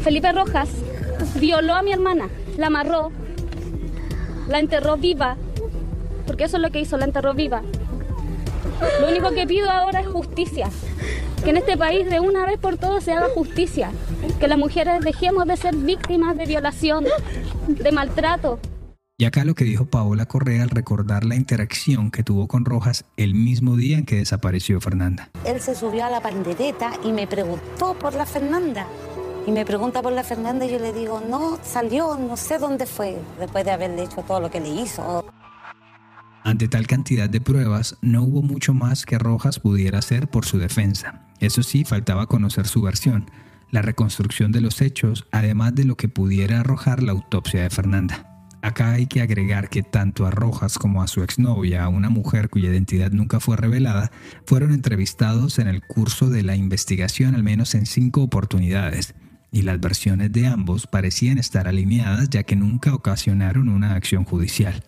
Felipe 0.03 0.33
Rojas 0.33 0.71
violó 1.41 1.75
a 1.75 1.83
mi 1.83 1.93
hermana, 1.93 2.29
la 2.57 2.69
amarró, 2.69 3.13
la 4.49 4.61
enterró 4.61 4.97
viva, 4.97 5.37
porque 6.27 6.45
eso 6.45 6.57
es 6.57 6.63
lo 6.63 6.71
que 6.71 6.81
hizo, 6.81 6.97
la 6.97 7.05
enterró 7.05 7.35
viva. 7.35 7.63
Lo 9.01 9.09
único 9.09 9.31
que 9.33 9.47
pido 9.47 9.71
ahora 9.71 10.01
es 10.01 10.07
justicia, 10.07 10.69
que 11.43 11.51
en 11.51 11.57
este 11.59 11.77
país 11.77 12.09
de 12.09 12.21
una 12.21 12.47
vez 12.47 12.59
por 12.59 12.77
todas 12.77 13.05
se 13.05 13.13
haga 13.13 13.29
justicia, 13.35 13.91
que 14.41 14.49
las 14.49 14.59
mujeres 14.59 15.01
dejemos 15.03 15.47
de 15.47 15.57
ser 15.57 15.77
víctimas 15.77 16.37
de 16.37 16.47
violación, 16.47 17.05
de 17.69 17.93
maltrato. 17.93 18.59
Y 19.17 19.27
acá 19.27 19.45
lo 19.45 19.55
que 19.55 19.65
dijo 19.65 19.85
Paola 19.85 20.27
Correa 20.27 20.65
al 20.65 20.71
recordar 20.71 21.25
la 21.25 21.37
interacción 21.37 22.11
que 22.11 22.25
tuvo 22.25 22.49
con 22.49 22.65
Rojas 22.65 23.05
el 23.17 23.35
mismo 23.35 23.77
día 23.77 23.97
en 23.97 24.07
que 24.07 24.17
desapareció 24.17 24.81
Fernanda. 24.81 25.31
Él 25.45 25.61
se 25.61 25.77
subió 25.77 26.05
a 26.05 26.11
la 26.11 26.21
pandereta 26.21 26.93
y 27.05 27.13
me 27.13 27.29
preguntó 27.29 27.95
por 27.95 28.15
la 28.15 28.27
Fernanda. 28.27 28.89
Y 29.47 29.53
me 29.53 29.65
pregunta 29.65 30.03
por 30.03 30.13
la 30.13 30.25
Fernanda 30.25 30.65
y 30.65 30.71
yo 30.71 30.79
le 30.81 30.93
digo, 30.93 31.23
no, 31.29 31.59
salió, 31.63 32.17
no 32.17 32.37
sé 32.37 32.59
dónde 32.59 32.87
fue, 32.87 33.17
después 33.39 33.65
de 33.65 33.71
haberle 33.71 34.03
hecho 34.03 34.23
todo 34.23 34.41
lo 34.41 34.51
que 34.51 34.59
le 34.59 34.71
hizo. 34.71 35.25
Ante 36.45 36.69
tal 36.69 36.87
cantidad 36.87 37.31
de 37.31 37.41
pruebas, 37.41 37.97
no 38.03 38.23
hubo 38.23 38.43
mucho 38.43 38.75
más 38.75 39.07
que 39.07 39.19
Rojas 39.19 39.59
pudiera 39.59 39.99
hacer 39.99 40.29
por 40.29 40.45
su 40.45 40.59
defensa. 40.59 41.23
Eso 41.41 41.63
sí, 41.63 41.87
faltaba 41.87 42.27
conocer 42.27 42.67
su 42.67 42.83
versión, 42.83 43.31
la 43.71 43.81
reconstrucción 43.81 44.53
de 44.53 44.61
los 44.61 44.83
hechos, 44.83 45.27
además 45.33 45.75
de 45.75 45.87
lo 45.87 45.97
que 45.97 46.11
pudiera 46.11 46.61
arrojar 46.61 47.03
la 47.03 47.13
autopsia 47.13 47.63
de 47.63 47.71
Fernanda. 47.71 48.31
Acá 48.61 48.93
hay 48.93 49.07
que 49.07 49.23
agregar 49.23 49.71
que 49.71 49.83
tanto 49.83 50.27
a 50.27 50.31
Rojas 50.31 50.77
como 50.77 51.03
a 51.03 51.09
su 51.09 51.23
exnovia, 51.23 51.89
una 51.89 52.11
mujer 52.11 52.51
cuya 52.51 52.69
identidad 52.69 53.11
nunca 53.11 53.41
fue 53.41 53.57
revelada, 53.57 54.11
fueron 54.45 54.73
entrevistados 54.73 55.59
en 55.59 55.67
el 55.67 55.81
curso 55.81 56.29
de 56.29 56.43
la 56.43 56.57
investigación 56.57 57.35
al 57.35 57.43
menos 57.43 57.75
en 57.75 57.87
cinco 57.87 58.23
oportunidades, 58.23 59.15
y 59.51 59.63
las 59.63 59.81
versiones 59.81 60.31
de 60.31 60.47
ambos 60.47 60.87
parecían 60.87 61.39
estar 61.39 61.69
alineadas 61.69 62.29
ya 62.29 62.43
que 62.43 62.55
nunca 62.55 62.95
ocasionaron 62.95 63.71
una 63.71 63.95
acción 63.95 64.25
judicial. 64.25 64.85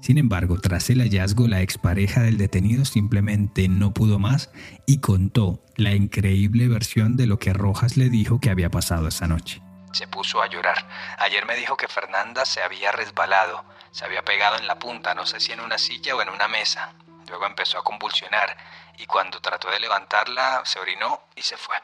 Sin 0.00 0.16
embargo, 0.16 0.58
tras 0.58 0.88
el 0.88 1.00
hallazgo, 1.00 1.46
la 1.46 1.60
expareja 1.60 2.22
del 2.22 2.38
detenido 2.38 2.84
simplemente 2.84 3.68
no 3.68 3.92
pudo 3.92 4.18
más 4.18 4.50
y 4.86 5.00
contó 5.00 5.62
la 5.76 5.92
increíble 5.92 6.68
versión 6.68 7.16
de 7.16 7.26
lo 7.26 7.38
que 7.38 7.52
Rojas 7.52 7.96
le 7.96 8.08
dijo 8.08 8.40
que 8.40 8.50
había 8.50 8.70
pasado 8.70 9.08
esa 9.08 9.26
noche. 9.26 9.62
Se 9.92 10.06
puso 10.06 10.40
a 10.40 10.48
llorar. 10.48 10.88
Ayer 11.18 11.44
me 11.44 11.56
dijo 11.56 11.76
que 11.76 11.88
Fernanda 11.88 12.44
se 12.46 12.62
había 12.62 12.92
resbalado, 12.92 13.64
se 13.90 14.04
había 14.04 14.24
pegado 14.24 14.56
en 14.56 14.66
la 14.66 14.78
punta, 14.78 15.14
no 15.14 15.26
sé 15.26 15.40
si 15.40 15.52
en 15.52 15.60
una 15.60 15.76
silla 15.76 16.16
o 16.16 16.22
en 16.22 16.30
una 16.30 16.48
mesa. 16.48 16.94
Luego 17.28 17.46
empezó 17.46 17.78
a 17.78 17.84
convulsionar 17.84 18.56
y 18.98 19.06
cuando 19.06 19.40
trató 19.40 19.70
de 19.70 19.80
levantarla 19.80 20.62
se 20.64 20.78
orinó 20.78 21.20
y 21.36 21.42
se 21.42 21.56
fue. 21.56 21.76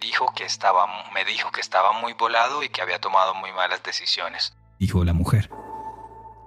Dijo 0.00 0.32
que 0.34 0.44
estaba, 0.44 1.10
me 1.12 1.24
dijo 1.24 1.52
que 1.52 1.60
estaba 1.60 1.92
muy 1.92 2.14
volado 2.14 2.62
y 2.62 2.70
que 2.70 2.80
había 2.80 3.00
tomado 3.00 3.34
muy 3.34 3.52
malas 3.52 3.82
decisiones. 3.82 4.54
Dijo 4.78 5.04
la 5.04 5.12
mujer. 5.12 5.50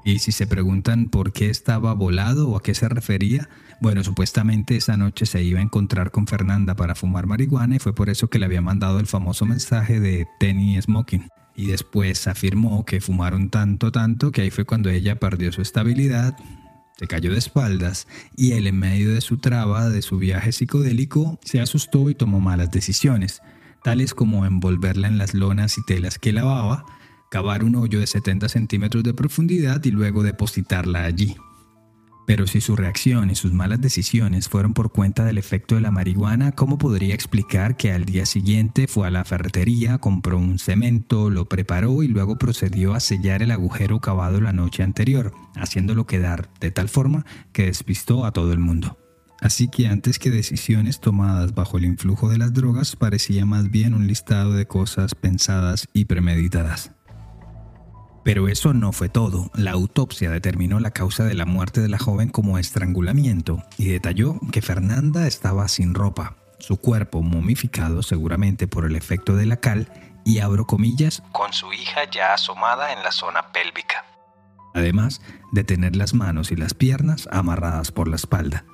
Y 0.05 0.19
si 0.19 0.31
se 0.31 0.45
preguntan 0.45 1.09
por 1.09 1.33
qué 1.33 1.49
estaba 1.49 1.91
volado 1.95 2.47
o 2.47 2.57
a 2.57 2.61
qué 2.61 2.75
se 2.75 2.87
refería, 2.87 3.49
bueno, 3.81 4.03
supuestamente 4.03 4.75
esa 4.77 4.97
noche 4.97 5.25
se 5.25 5.41
iba 5.41 5.59
a 5.59 5.63
encontrar 5.63 6.11
con 6.11 6.27
Fernanda 6.27 6.75
para 6.75 6.93
fumar 6.93 7.25
marihuana 7.25 7.77
y 7.77 7.79
fue 7.79 7.95
por 7.95 8.11
eso 8.11 8.27
que 8.29 8.37
le 8.37 8.45
había 8.45 8.61
mandado 8.61 8.99
el 8.99 9.07
famoso 9.07 9.47
mensaje 9.47 9.99
de 9.99 10.27
Tenny 10.39 10.79
Smoking. 10.79 11.27
Y 11.55 11.65
después 11.65 12.27
afirmó 12.27 12.85
que 12.85 13.01
fumaron 13.01 13.49
tanto, 13.49 13.91
tanto, 13.91 14.31
que 14.31 14.43
ahí 14.43 14.51
fue 14.51 14.65
cuando 14.65 14.91
ella 14.91 15.19
perdió 15.19 15.51
su 15.51 15.63
estabilidad, 15.63 16.37
se 16.97 17.07
cayó 17.07 17.31
de 17.31 17.39
espaldas 17.39 18.07
y 18.37 18.51
él 18.51 18.67
en 18.67 18.77
medio 18.77 19.11
de 19.11 19.21
su 19.21 19.37
traba, 19.37 19.89
de 19.89 20.03
su 20.03 20.19
viaje 20.19 20.51
psicodélico, 20.51 21.39
se 21.43 21.59
asustó 21.59 22.11
y 22.11 22.15
tomó 22.15 22.39
malas 22.39 22.69
decisiones, 22.69 23.41
tales 23.83 24.13
como 24.13 24.45
envolverla 24.45 25.07
en 25.07 25.17
las 25.17 25.33
lonas 25.33 25.79
y 25.79 25.85
telas 25.85 26.19
que 26.19 26.31
lavaba, 26.31 26.85
cavar 27.35 27.65
un 27.65 27.75
hoyo 27.75 27.99
de 27.99 28.07
70 28.07 28.47
centímetros 28.47 29.03
de 29.03 29.13
profundidad 29.13 29.83
y 29.83 29.91
luego 29.91 30.23
depositarla 30.23 31.03
allí. 31.03 31.35
Pero 32.25 32.47
si 32.47 32.61
su 32.61 32.77
reacción 32.77 33.29
y 33.29 33.35
sus 33.35 33.51
malas 33.51 33.81
decisiones 33.81 34.47
fueron 34.47 34.73
por 34.73 34.93
cuenta 34.93 35.25
del 35.25 35.37
efecto 35.37 35.75
de 35.75 35.81
la 35.81 35.91
marihuana, 35.91 36.53
¿cómo 36.53 36.77
podría 36.77 37.13
explicar 37.13 37.75
que 37.75 37.91
al 37.91 38.05
día 38.05 38.25
siguiente 38.25 38.87
fue 38.87 39.07
a 39.07 39.11
la 39.11 39.25
ferretería, 39.25 39.97
compró 39.97 40.37
un 40.37 40.59
cemento, 40.59 41.29
lo 41.29 41.43
preparó 41.49 42.03
y 42.03 42.07
luego 42.07 42.37
procedió 42.37 42.93
a 42.93 43.01
sellar 43.01 43.43
el 43.43 43.51
agujero 43.51 43.99
cavado 43.99 44.39
la 44.39 44.53
noche 44.53 44.81
anterior, 44.81 45.33
haciéndolo 45.55 46.07
quedar 46.07 46.49
de 46.61 46.71
tal 46.71 46.87
forma 46.87 47.25
que 47.51 47.65
despistó 47.65 48.25
a 48.25 48.31
todo 48.31 48.53
el 48.53 48.59
mundo? 48.59 48.97
Así 49.41 49.67
que 49.67 49.87
antes 49.87 50.19
que 50.19 50.31
decisiones 50.31 51.01
tomadas 51.01 51.53
bajo 51.53 51.77
el 51.79 51.83
influjo 51.83 52.29
de 52.29 52.37
las 52.37 52.53
drogas, 52.53 52.95
parecía 52.95 53.45
más 53.45 53.71
bien 53.71 53.93
un 53.93 54.07
listado 54.07 54.53
de 54.53 54.67
cosas 54.67 55.15
pensadas 55.15 55.89
y 55.91 56.05
premeditadas. 56.05 56.94
Pero 58.25 58.47
eso 58.47 58.73
no 58.73 58.91
fue 58.91 59.07
todo. 59.07 59.51
La 59.53 59.69
autopsia 59.69 60.31
determinó 60.31 60.79
la 60.79 60.89
causa 60.89 61.25
de 61.25 61.35
la 61.35 61.45
muerte 61.45 61.79
de 61.79 61.89
la 61.89 61.99
joven 61.99 62.29
como 62.29 62.57
estrangulamiento 62.57 63.61
y 63.77 63.85
detalló 63.85 64.39
que 64.51 64.63
Fernanda 64.63 65.27
estaba 65.27 65.67
sin 65.67 65.93
ropa, 65.93 66.35
su 66.57 66.77
cuerpo 66.77 67.21
momificado 67.21 68.01
seguramente 68.01 68.67
por 68.67 68.85
el 68.85 68.95
efecto 68.95 69.35
de 69.35 69.45
la 69.45 69.57
cal 69.57 69.93
y 70.25 70.39
abro 70.39 70.65
comillas, 70.65 71.21
con 71.33 71.53
su 71.53 71.71
hija 71.71 72.09
ya 72.09 72.33
asomada 72.33 72.93
en 72.93 73.03
la 73.03 73.11
zona 73.11 73.51
pélvica. 73.51 74.03
Además 74.73 75.21
de 75.51 75.63
tener 75.63 75.95
las 75.95 76.15
manos 76.15 76.51
y 76.51 76.55
las 76.55 76.73
piernas 76.73 77.29
amarradas 77.31 77.91
por 77.91 78.07
la 78.07 78.15
espalda. 78.15 78.65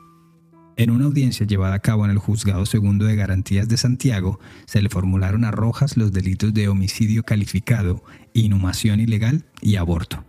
En 0.82 0.90
una 0.90 1.06
audiencia 1.06 1.46
llevada 1.46 1.76
a 1.76 1.80
cabo 1.80 2.06
en 2.06 2.10
el 2.10 2.18
Juzgado 2.18 2.66
Segundo 2.66 3.06
de 3.06 3.16
Garantías 3.16 3.70
de 3.70 3.78
Santiago, 3.78 4.40
se 4.66 4.82
le 4.82 4.90
formularon 4.90 5.46
a 5.46 5.52
Rojas 5.52 5.96
los 5.96 6.12
delitos 6.12 6.56
de 6.56 6.70
homicidio 6.70 7.22
calificado, 7.22 8.04
inhumación 8.34 9.00
ilegal 9.00 9.46
y 9.62 9.76
aborto. 9.76 10.26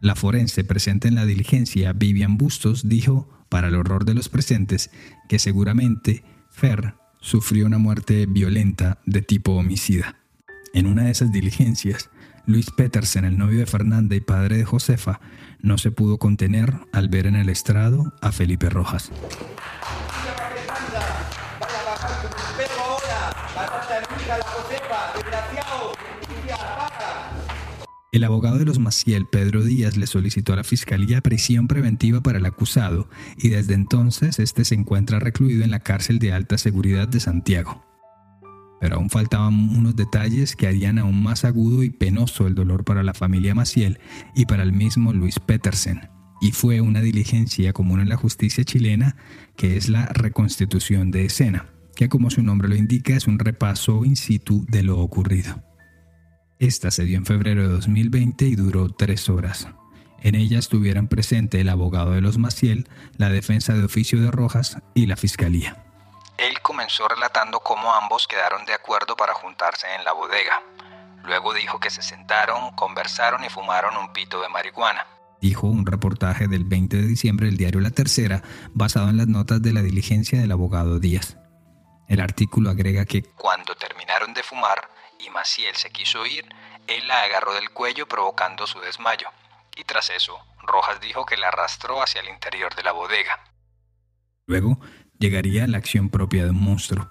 La 0.00 0.14
forense 0.14 0.64
presente 0.64 1.08
en 1.08 1.16
la 1.16 1.26
diligencia, 1.26 1.92
Vivian 1.92 2.38
Bustos, 2.38 2.88
dijo, 2.88 3.28
para 3.50 3.68
el 3.68 3.74
horror 3.74 4.06
de 4.06 4.14
los 4.14 4.30
presentes, 4.30 4.90
que 5.28 5.38
seguramente 5.38 6.24
Fer 6.48 6.94
sufrió 7.20 7.66
una 7.66 7.76
muerte 7.76 8.24
violenta 8.24 9.02
de 9.04 9.20
tipo 9.20 9.52
homicida. 9.52 10.16
En 10.72 10.86
una 10.86 11.04
de 11.04 11.10
esas 11.10 11.30
diligencias, 11.30 12.08
Luis 12.48 12.70
Petersen, 12.70 13.26
el 13.26 13.36
novio 13.36 13.58
de 13.58 13.66
Fernanda 13.66 14.16
y 14.16 14.20
padre 14.20 14.56
de 14.56 14.64
Josefa, 14.64 15.20
no 15.60 15.76
se 15.76 15.90
pudo 15.90 16.16
contener 16.16 16.72
al 16.94 17.10
ver 17.10 17.26
en 17.26 17.36
el 17.36 17.50
estrado 17.50 18.14
a 18.22 18.32
Felipe 18.32 18.70
Rojas. 18.70 19.12
El 28.12 28.24
abogado 28.24 28.56
de 28.56 28.64
los 28.64 28.78
Maciel, 28.78 29.26
Pedro 29.26 29.62
Díaz, 29.62 29.98
le 29.98 30.06
solicitó 30.06 30.54
a 30.54 30.56
la 30.56 30.64
Fiscalía 30.64 31.20
prisión 31.20 31.68
preventiva 31.68 32.22
para 32.22 32.38
el 32.38 32.46
acusado 32.46 33.10
y 33.36 33.50
desde 33.50 33.74
entonces 33.74 34.38
este 34.38 34.64
se 34.64 34.74
encuentra 34.74 35.18
recluido 35.18 35.64
en 35.64 35.70
la 35.70 35.80
cárcel 35.80 36.18
de 36.18 36.32
alta 36.32 36.56
seguridad 36.56 37.08
de 37.08 37.20
Santiago 37.20 37.87
pero 38.80 38.96
aún 38.96 39.10
faltaban 39.10 39.54
unos 39.76 39.96
detalles 39.96 40.56
que 40.56 40.66
harían 40.66 40.98
aún 40.98 41.22
más 41.22 41.44
agudo 41.44 41.82
y 41.82 41.90
penoso 41.90 42.46
el 42.46 42.54
dolor 42.54 42.84
para 42.84 43.02
la 43.02 43.14
familia 43.14 43.54
Maciel 43.54 43.98
y 44.34 44.46
para 44.46 44.62
el 44.62 44.72
mismo 44.72 45.12
Luis 45.12 45.38
Petersen. 45.38 46.08
Y 46.40 46.52
fue 46.52 46.80
una 46.80 47.00
diligencia 47.00 47.72
común 47.72 48.00
en 48.00 48.08
la 48.08 48.16
justicia 48.16 48.64
chilena, 48.64 49.16
que 49.56 49.76
es 49.76 49.88
la 49.88 50.06
reconstitución 50.06 51.10
de 51.10 51.24
escena, 51.24 51.66
que 51.96 52.08
como 52.08 52.30
su 52.30 52.42
nombre 52.42 52.68
lo 52.68 52.76
indica 52.76 53.16
es 53.16 53.26
un 53.26 53.38
repaso 53.38 54.04
in 54.04 54.16
situ 54.16 54.64
de 54.68 54.84
lo 54.84 55.00
ocurrido. 55.00 55.62
Esta 56.60 56.90
se 56.90 57.04
dio 57.04 57.18
en 57.18 57.26
febrero 57.26 57.62
de 57.62 57.68
2020 57.68 58.46
y 58.46 58.54
duró 58.54 58.88
tres 58.90 59.28
horas. 59.28 59.68
En 60.20 60.34
ella 60.34 60.58
estuvieran 60.58 61.08
presente 61.08 61.60
el 61.60 61.68
abogado 61.68 62.12
de 62.12 62.20
los 62.20 62.38
Maciel, 62.38 62.88
la 63.16 63.30
defensa 63.30 63.74
de 63.74 63.84
oficio 63.84 64.20
de 64.20 64.30
Rojas 64.30 64.78
y 64.94 65.06
la 65.06 65.16
fiscalía. 65.16 65.87
Él 66.38 66.60
comenzó 66.62 67.08
relatando 67.08 67.58
cómo 67.58 67.92
ambos 67.92 68.28
quedaron 68.28 68.64
de 68.64 68.72
acuerdo 68.72 69.16
para 69.16 69.34
juntarse 69.34 69.92
en 69.96 70.04
la 70.04 70.12
bodega. 70.12 70.62
Luego 71.24 71.52
dijo 71.52 71.80
que 71.80 71.90
se 71.90 72.00
sentaron, 72.00 72.70
conversaron 72.76 73.44
y 73.44 73.48
fumaron 73.48 73.96
un 73.96 74.12
pito 74.12 74.40
de 74.40 74.48
marihuana. 74.48 75.04
Dijo 75.40 75.66
un 75.66 75.84
reportaje 75.84 76.46
del 76.46 76.64
20 76.64 76.96
de 76.96 77.02
diciembre 77.02 77.46
del 77.46 77.56
diario 77.56 77.80
La 77.80 77.90
Tercera, 77.90 78.42
basado 78.70 79.08
en 79.08 79.16
las 79.16 79.26
notas 79.26 79.60
de 79.60 79.72
la 79.72 79.82
diligencia 79.82 80.40
del 80.40 80.52
abogado 80.52 81.00
Díaz. 81.00 81.36
El 82.06 82.20
artículo 82.20 82.70
agrega 82.70 83.04
que 83.04 83.22
cuando 83.22 83.74
terminaron 83.74 84.32
de 84.32 84.44
fumar 84.44 84.88
y 85.18 85.30
Maciel 85.30 85.74
se 85.74 85.90
quiso 85.90 86.24
ir, 86.24 86.48
él 86.86 87.06
la 87.08 87.22
agarró 87.22 87.52
del 87.54 87.70
cuello 87.70 88.06
provocando 88.06 88.66
su 88.68 88.78
desmayo. 88.80 89.28
Y 89.76 89.82
tras 89.82 90.10
eso, 90.10 90.38
Rojas 90.62 91.00
dijo 91.00 91.26
que 91.26 91.36
la 91.36 91.48
arrastró 91.48 92.00
hacia 92.00 92.20
el 92.20 92.28
interior 92.28 92.74
de 92.76 92.84
la 92.84 92.92
bodega. 92.92 93.40
Luego 94.46 94.78
llegaría 95.18 95.66
la 95.66 95.78
acción 95.78 96.08
propia 96.08 96.44
de 96.44 96.50
un 96.50 96.60
monstruo. 96.60 97.10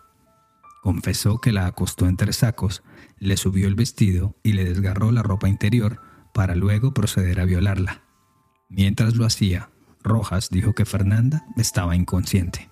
Confesó 0.81 1.39
que 1.39 1.51
la 1.51 1.67
acostó 1.67 2.07
entre 2.07 2.33
sacos, 2.33 2.83
le 3.19 3.37
subió 3.37 3.67
el 3.67 3.75
vestido 3.75 4.35
y 4.43 4.53
le 4.53 4.63
desgarró 4.63 5.11
la 5.11 5.23
ropa 5.23 5.49
interior 5.49 6.01
para 6.33 6.55
luego 6.55 6.93
proceder 6.93 7.39
a 7.39 7.45
violarla. 7.45 8.03
Mientras 8.69 9.15
lo 9.15 9.25
hacía, 9.25 9.69
Rojas 10.03 10.49
dijo 10.49 10.73
que 10.73 10.85
Fernanda 10.85 11.45
estaba 11.57 11.95
inconsciente. 11.95 12.69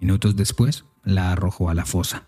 Minutos 0.00 0.36
después, 0.36 0.84
la 1.02 1.32
arrojó 1.32 1.70
a 1.70 1.74
la 1.74 1.84
fosa. 1.84 2.26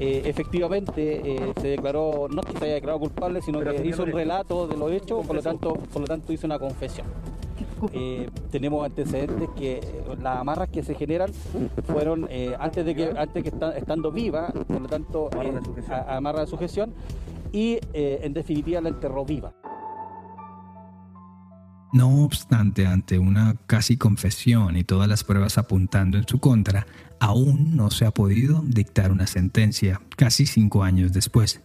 Eh, 0.00 0.22
efectivamente 0.26 1.20
eh, 1.24 1.52
se 1.60 1.68
declaró, 1.68 2.28
no 2.30 2.42
que 2.42 2.56
se 2.56 2.64
haya 2.64 2.74
declarado 2.74 3.00
culpable, 3.00 3.42
sino 3.42 3.60
que 3.60 3.84
hizo 3.84 4.04
un 4.04 4.12
relato 4.12 4.68
de 4.68 4.76
lo 4.76 4.90
hecho, 4.90 5.20
por 5.22 5.34
lo 5.34 5.42
tanto, 5.42 5.74
por 5.74 6.02
lo 6.02 6.06
tanto 6.06 6.32
hizo 6.32 6.46
una 6.46 6.58
confesión. 6.58 7.06
Eh, 7.92 8.28
tenemos 8.50 8.84
antecedentes 8.84 9.48
que 9.56 9.80
las 10.20 10.38
amarras 10.38 10.68
que 10.68 10.82
se 10.82 10.94
generan 10.94 11.30
fueron 11.84 12.28
antes 12.58 12.84
de 12.84 12.94
que 12.94 13.12
antes 13.16 13.42
que 13.42 13.52
estando 13.76 14.10
viva, 14.12 14.52
por 14.66 14.80
lo 14.80 14.88
tanto 14.88 15.30
amarra 16.06 16.40
de 16.40 16.46
sujeción 16.46 16.92
y 17.52 17.78
en 17.92 18.32
definitiva 18.32 18.80
la 18.80 18.90
enterró 18.90 19.24
viva. 19.24 19.52
No 21.90 22.22
obstante, 22.22 22.86
ante 22.86 23.18
una 23.18 23.56
casi 23.66 23.96
confesión 23.96 24.76
y 24.76 24.84
todas 24.84 25.08
las 25.08 25.24
pruebas 25.24 25.56
apuntando 25.56 26.18
en 26.18 26.28
su 26.28 26.38
contra, 26.38 26.86
aún 27.18 27.76
no 27.76 27.90
se 27.90 28.04
ha 28.04 28.10
podido 28.10 28.62
dictar 28.66 29.10
una 29.10 29.26
sentencia, 29.26 30.02
casi 30.14 30.44
cinco 30.44 30.84
años 30.84 31.14
después. 31.14 31.62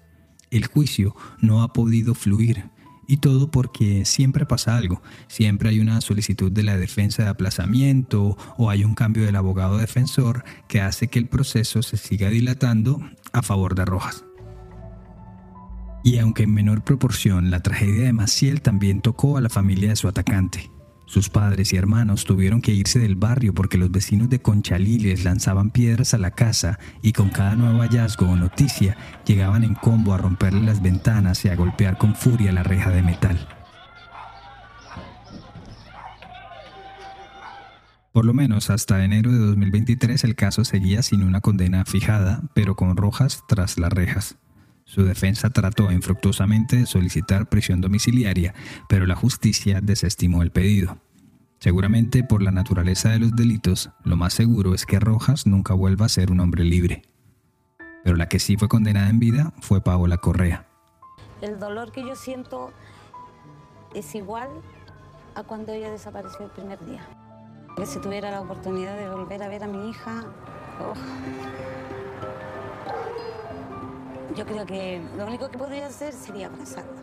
El 0.49 0.67
juicio 0.67 1.13
no 1.41 1.61
ha 1.61 1.73
podido 1.73 2.15
fluir, 2.15 2.69
y 3.07 3.17
todo 3.17 3.51
porque 3.51 4.05
siempre 4.05 4.45
pasa 4.45 4.77
algo, 4.77 5.01
siempre 5.27 5.69
hay 5.69 5.79
una 5.79 6.01
solicitud 6.01 6.51
de 6.51 6.63
la 6.63 6.77
defensa 6.77 7.23
de 7.23 7.29
aplazamiento 7.29 8.37
o 8.57 8.69
hay 8.69 8.83
un 8.83 8.95
cambio 8.95 9.25
del 9.25 9.35
abogado 9.35 9.77
defensor 9.77 10.43
que 10.67 10.81
hace 10.81 11.07
que 11.07 11.19
el 11.19 11.27
proceso 11.27 11.81
se 11.81 11.97
siga 11.97 12.29
dilatando 12.29 13.01
a 13.31 13.41
favor 13.41 13.75
de 13.75 13.85
Rojas. 13.85 14.25
Y 16.03 16.19
aunque 16.19 16.43
en 16.43 16.53
menor 16.53 16.83
proporción, 16.83 17.49
la 17.49 17.61
tragedia 17.61 18.03
de 18.03 18.13
Maciel 18.13 18.61
también 18.61 19.01
tocó 19.01 19.37
a 19.37 19.41
la 19.41 19.49
familia 19.49 19.89
de 19.89 19.95
su 19.95 20.09
atacante. 20.09 20.69
Sus 21.05 21.29
padres 21.29 21.73
y 21.73 21.75
hermanos 21.75 22.25
tuvieron 22.25 22.61
que 22.61 22.71
irse 22.71 22.97
del 22.99 23.15
barrio 23.15 23.53
porque 23.53 23.77
los 23.77 23.91
vecinos 23.91 24.29
de 24.29 24.41
Conchalí 24.41 24.99
les 24.99 25.23
lanzaban 25.23 25.69
piedras 25.69 26.13
a 26.13 26.17
la 26.17 26.31
casa 26.31 26.79
y 27.01 27.11
con 27.13 27.29
cada 27.29 27.55
nuevo 27.55 27.79
hallazgo 27.79 28.29
o 28.29 28.35
noticia 28.35 28.97
llegaban 29.25 29.63
en 29.63 29.75
combo 29.75 30.13
a 30.13 30.17
romperle 30.17 30.61
las 30.61 30.81
ventanas 30.81 31.43
y 31.45 31.49
a 31.49 31.55
golpear 31.55 31.97
con 31.97 32.15
furia 32.15 32.51
la 32.51 32.63
reja 32.63 32.89
de 32.89 33.03
metal. 33.03 33.47
Por 38.13 38.25
lo 38.25 38.33
menos 38.33 38.69
hasta 38.69 39.03
enero 39.03 39.31
de 39.31 39.39
2023 39.39 40.23
el 40.23 40.35
caso 40.35 40.63
seguía 40.63 41.01
sin 41.01 41.23
una 41.23 41.41
condena 41.41 41.83
fijada, 41.83 42.43
pero 42.53 42.75
con 42.75 42.95
rojas 42.95 43.43
tras 43.47 43.79
las 43.79 43.91
rejas. 43.91 44.37
Su 44.93 45.03
defensa 45.03 45.49
trató 45.49 45.91
infructuosamente 45.91 46.75
de 46.75 46.85
solicitar 46.85 47.49
prisión 47.49 47.81
domiciliaria, 47.81 48.53
pero 48.87 49.07
la 49.07 49.15
justicia 49.15 49.81
desestimó 49.81 50.43
el 50.43 50.51
pedido. 50.51 50.99
Seguramente 51.57 52.23
por 52.23 52.43
la 52.43 52.51
naturaleza 52.51 53.09
de 53.09 53.17
los 53.17 53.35
delitos, 53.35 53.89
lo 54.03 54.17
más 54.17 54.33
seguro 54.33 54.75
es 54.75 54.85
que 54.85 54.99
Rojas 54.99 55.47
nunca 55.47 55.73
vuelva 55.73 56.05
a 56.05 56.09
ser 56.09 56.29
un 56.29 56.41
hombre 56.41 56.63
libre. 56.63 57.01
Pero 58.03 58.17
la 58.17 58.29
que 58.29 58.37
sí 58.37 58.55
fue 58.55 58.67
condenada 58.67 59.09
en 59.09 59.17
vida 59.17 59.51
fue 59.61 59.81
Paola 59.81 60.19
Correa. 60.19 60.67
El 61.41 61.59
dolor 61.59 61.91
que 61.91 62.01
yo 62.01 62.15
siento 62.15 62.71
es 63.95 64.13
igual 64.13 64.49
a 65.33 65.41
cuando 65.41 65.71
ella 65.71 65.89
desapareció 65.89 66.45
el 66.45 66.51
primer 66.51 66.85
día. 66.85 67.01
Si 67.83 67.99
tuviera 67.99 68.29
la 68.29 68.41
oportunidad 68.41 68.95
de 68.95 69.09
volver 69.09 69.41
a 69.41 69.47
ver 69.47 69.63
a 69.63 69.67
mi 69.67 69.89
hija, 69.89 70.23
oh, 70.79 70.93
yo 74.35 74.45
creo 74.45 74.65
que 74.65 75.01
lo 75.17 75.27
único 75.27 75.49
que 75.49 75.57
podría 75.57 75.87
hacer 75.87 76.13
sería 76.13 76.47
abrazarla. 76.47 77.01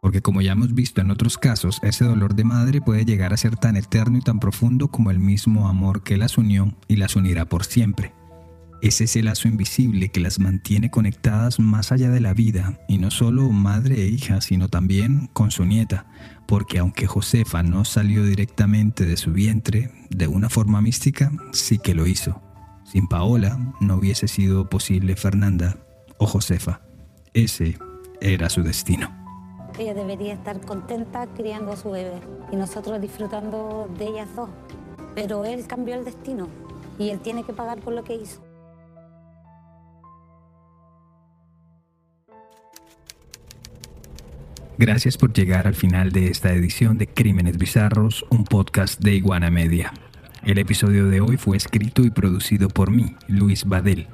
Porque 0.00 0.22
como 0.22 0.40
ya 0.40 0.52
hemos 0.52 0.72
visto 0.74 1.00
en 1.00 1.10
otros 1.10 1.36
casos, 1.36 1.80
ese 1.82 2.04
dolor 2.04 2.34
de 2.34 2.44
madre 2.44 2.80
puede 2.80 3.04
llegar 3.04 3.32
a 3.32 3.36
ser 3.36 3.56
tan 3.56 3.76
eterno 3.76 4.18
y 4.18 4.20
tan 4.20 4.38
profundo 4.38 4.88
como 4.88 5.10
el 5.10 5.18
mismo 5.18 5.68
amor 5.68 6.02
que 6.02 6.16
las 6.16 6.38
unió 6.38 6.74
y 6.86 6.96
las 6.96 7.16
unirá 7.16 7.46
por 7.46 7.64
siempre. 7.64 8.14
Es 8.82 9.00
ese 9.00 9.22
lazo 9.22 9.48
invisible 9.48 10.10
que 10.10 10.20
las 10.20 10.38
mantiene 10.38 10.90
conectadas 10.90 11.58
más 11.58 11.92
allá 11.92 12.10
de 12.10 12.20
la 12.20 12.34
vida, 12.34 12.78
y 12.88 12.98
no 12.98 13.10
solo 13.10 13.48
madre 13.48 14.02
e 14.02 14.06
hija, 14.06 14.40
sino 14.42 14.68
también 14.68 15.28
con 15.32 15.50
su 15.50 15.64
nieta, 15.64 16.06
porque 16.46 16.78
aunque 16.78 17.06
Josefa 17.06 17.62
no 17.62 17.84
salió 17.84 18.22
directamente 18.22 19.06
de 19.06 19.16
su 19.16 19.32
vientre, 19.32 19.90
de 20.10 20.28
una 20.28 20.50
forma 20.50 20.82
mística, 20.82 21.32
sí 21.52 21.78
que 21.78 21.94
lo 21.94 22.06
hizo. 22.06 22.42
Sin 22.84 23.08
Paola 23.08 23.58
no 23.80 23.96
hubiese 23.96 24.28
sido 24.28 24.68
posible 24.68 25.16
Fernanda 25.16 25.85
o 26.18 26.26
Josefa. 26.26 26.80
Ese 27.34 27.78
era 28.20 28.48
su 28.48 28.62
destino. 28.62 29.14
Ella 29.78 29.94
debería 29.94 30.32
estar 30.32 30.60
contenta 30.60 31.26
criando 31.34 31.72
a 31.72 31.76
su 31.76 31.90
bebé 31.90 32.20
y 32.50 32.56
nosotros 32.56 33.00
disfrutando 33.00 33.88
de 33.98 34.06
ellas 34.06 34.28
dos. 34.34 34.48
Pero 35.14 35.44
él 35.44 35.66
cambió 35.66 35.94
el 35.94 36.04
destino 36.04 36.48
y 36.98 37.10
él 37.10 37.20
tiene 37.20 37.42
que 37.44 37.52
pagar 37.52 37.80
por 37.80 37.92
lo 37.92 38.02
que 38.04 38.14
hizo. 38.14 38.42
Gracias 44.78 45.16
por 45.16 45.32
llegar 45.32 45.66
al 45.66 45.74
final 45.74 46.12
de 46.12 46.28
esta 46.28 46.52
edición 46.52 46.98
de 46.98 47.06
Crímenes 47.06 47.56
Bizarros, 47.56 48.26
un 48.28 48.44
podcast 48.44 49.00
de 49.00 49.14
Iguana 49.14 49.50
Media. 49.50 49.92
El 50.44 50.58
episodio 50.58 51.06
de 51.06 51.22
hoy 51.22 51.38
fue 51.38 51.56
escrito 51.56 52.02
y 52.02 52.10
producido 52.10 52.68
por 52.68 52.90
mí, 52.90 53.16
Luis 53.26 53.64
Badel. 53.64 54.06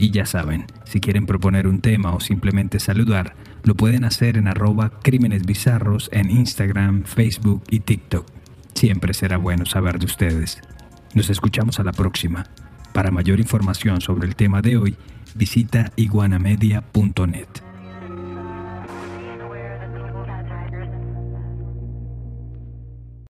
Y 0.00 0.12
ya 0.12 0.24
saben, 0.24 0.64
si 0.84 0.98
quieren 0.98 1.26
proponer 1.26 1.66
un 1.66 1.82
tema 1.82 2.14
o 2.14 2.20
simplemente 2.20 2.80
saludar, 2.80 3.34
lo 3.64 3.74
pueden 3.74 4.04
hacer 4.04 4.38
en 4.38 4.48
arroba 4.48 4.98
crímenes 5.02 5.44
bizarros 5.44 6.08
en 6.10 6.30
Instagram, 6.30 7.04
Facebook 7.04 7.62
y 7.68 7.80
TikTok. 7.80 8.26
Siempre 8.72 9.12
será 9.12 9.36
bueno 9.36 9.66
saber 9.66 9.98
de 9.98 10.06
ustedes. 10.06 10.62
Nos 11.12 11.28
escuchamos 11.28 11.80
a 11.80 11.84
la 11.84 11.92
próxima. 11.92 12.46
Para 12.94 13.10
mayor 13.10 13.40
información 13.40 14.00
sobre 14.00 14.26
el 14.26 14.36
tema 14.36 14.62
de 14.62 14.78
hoy, 14.78 14.96
visita 15.34 15.92
iguanamedia.net. 15.96 17.69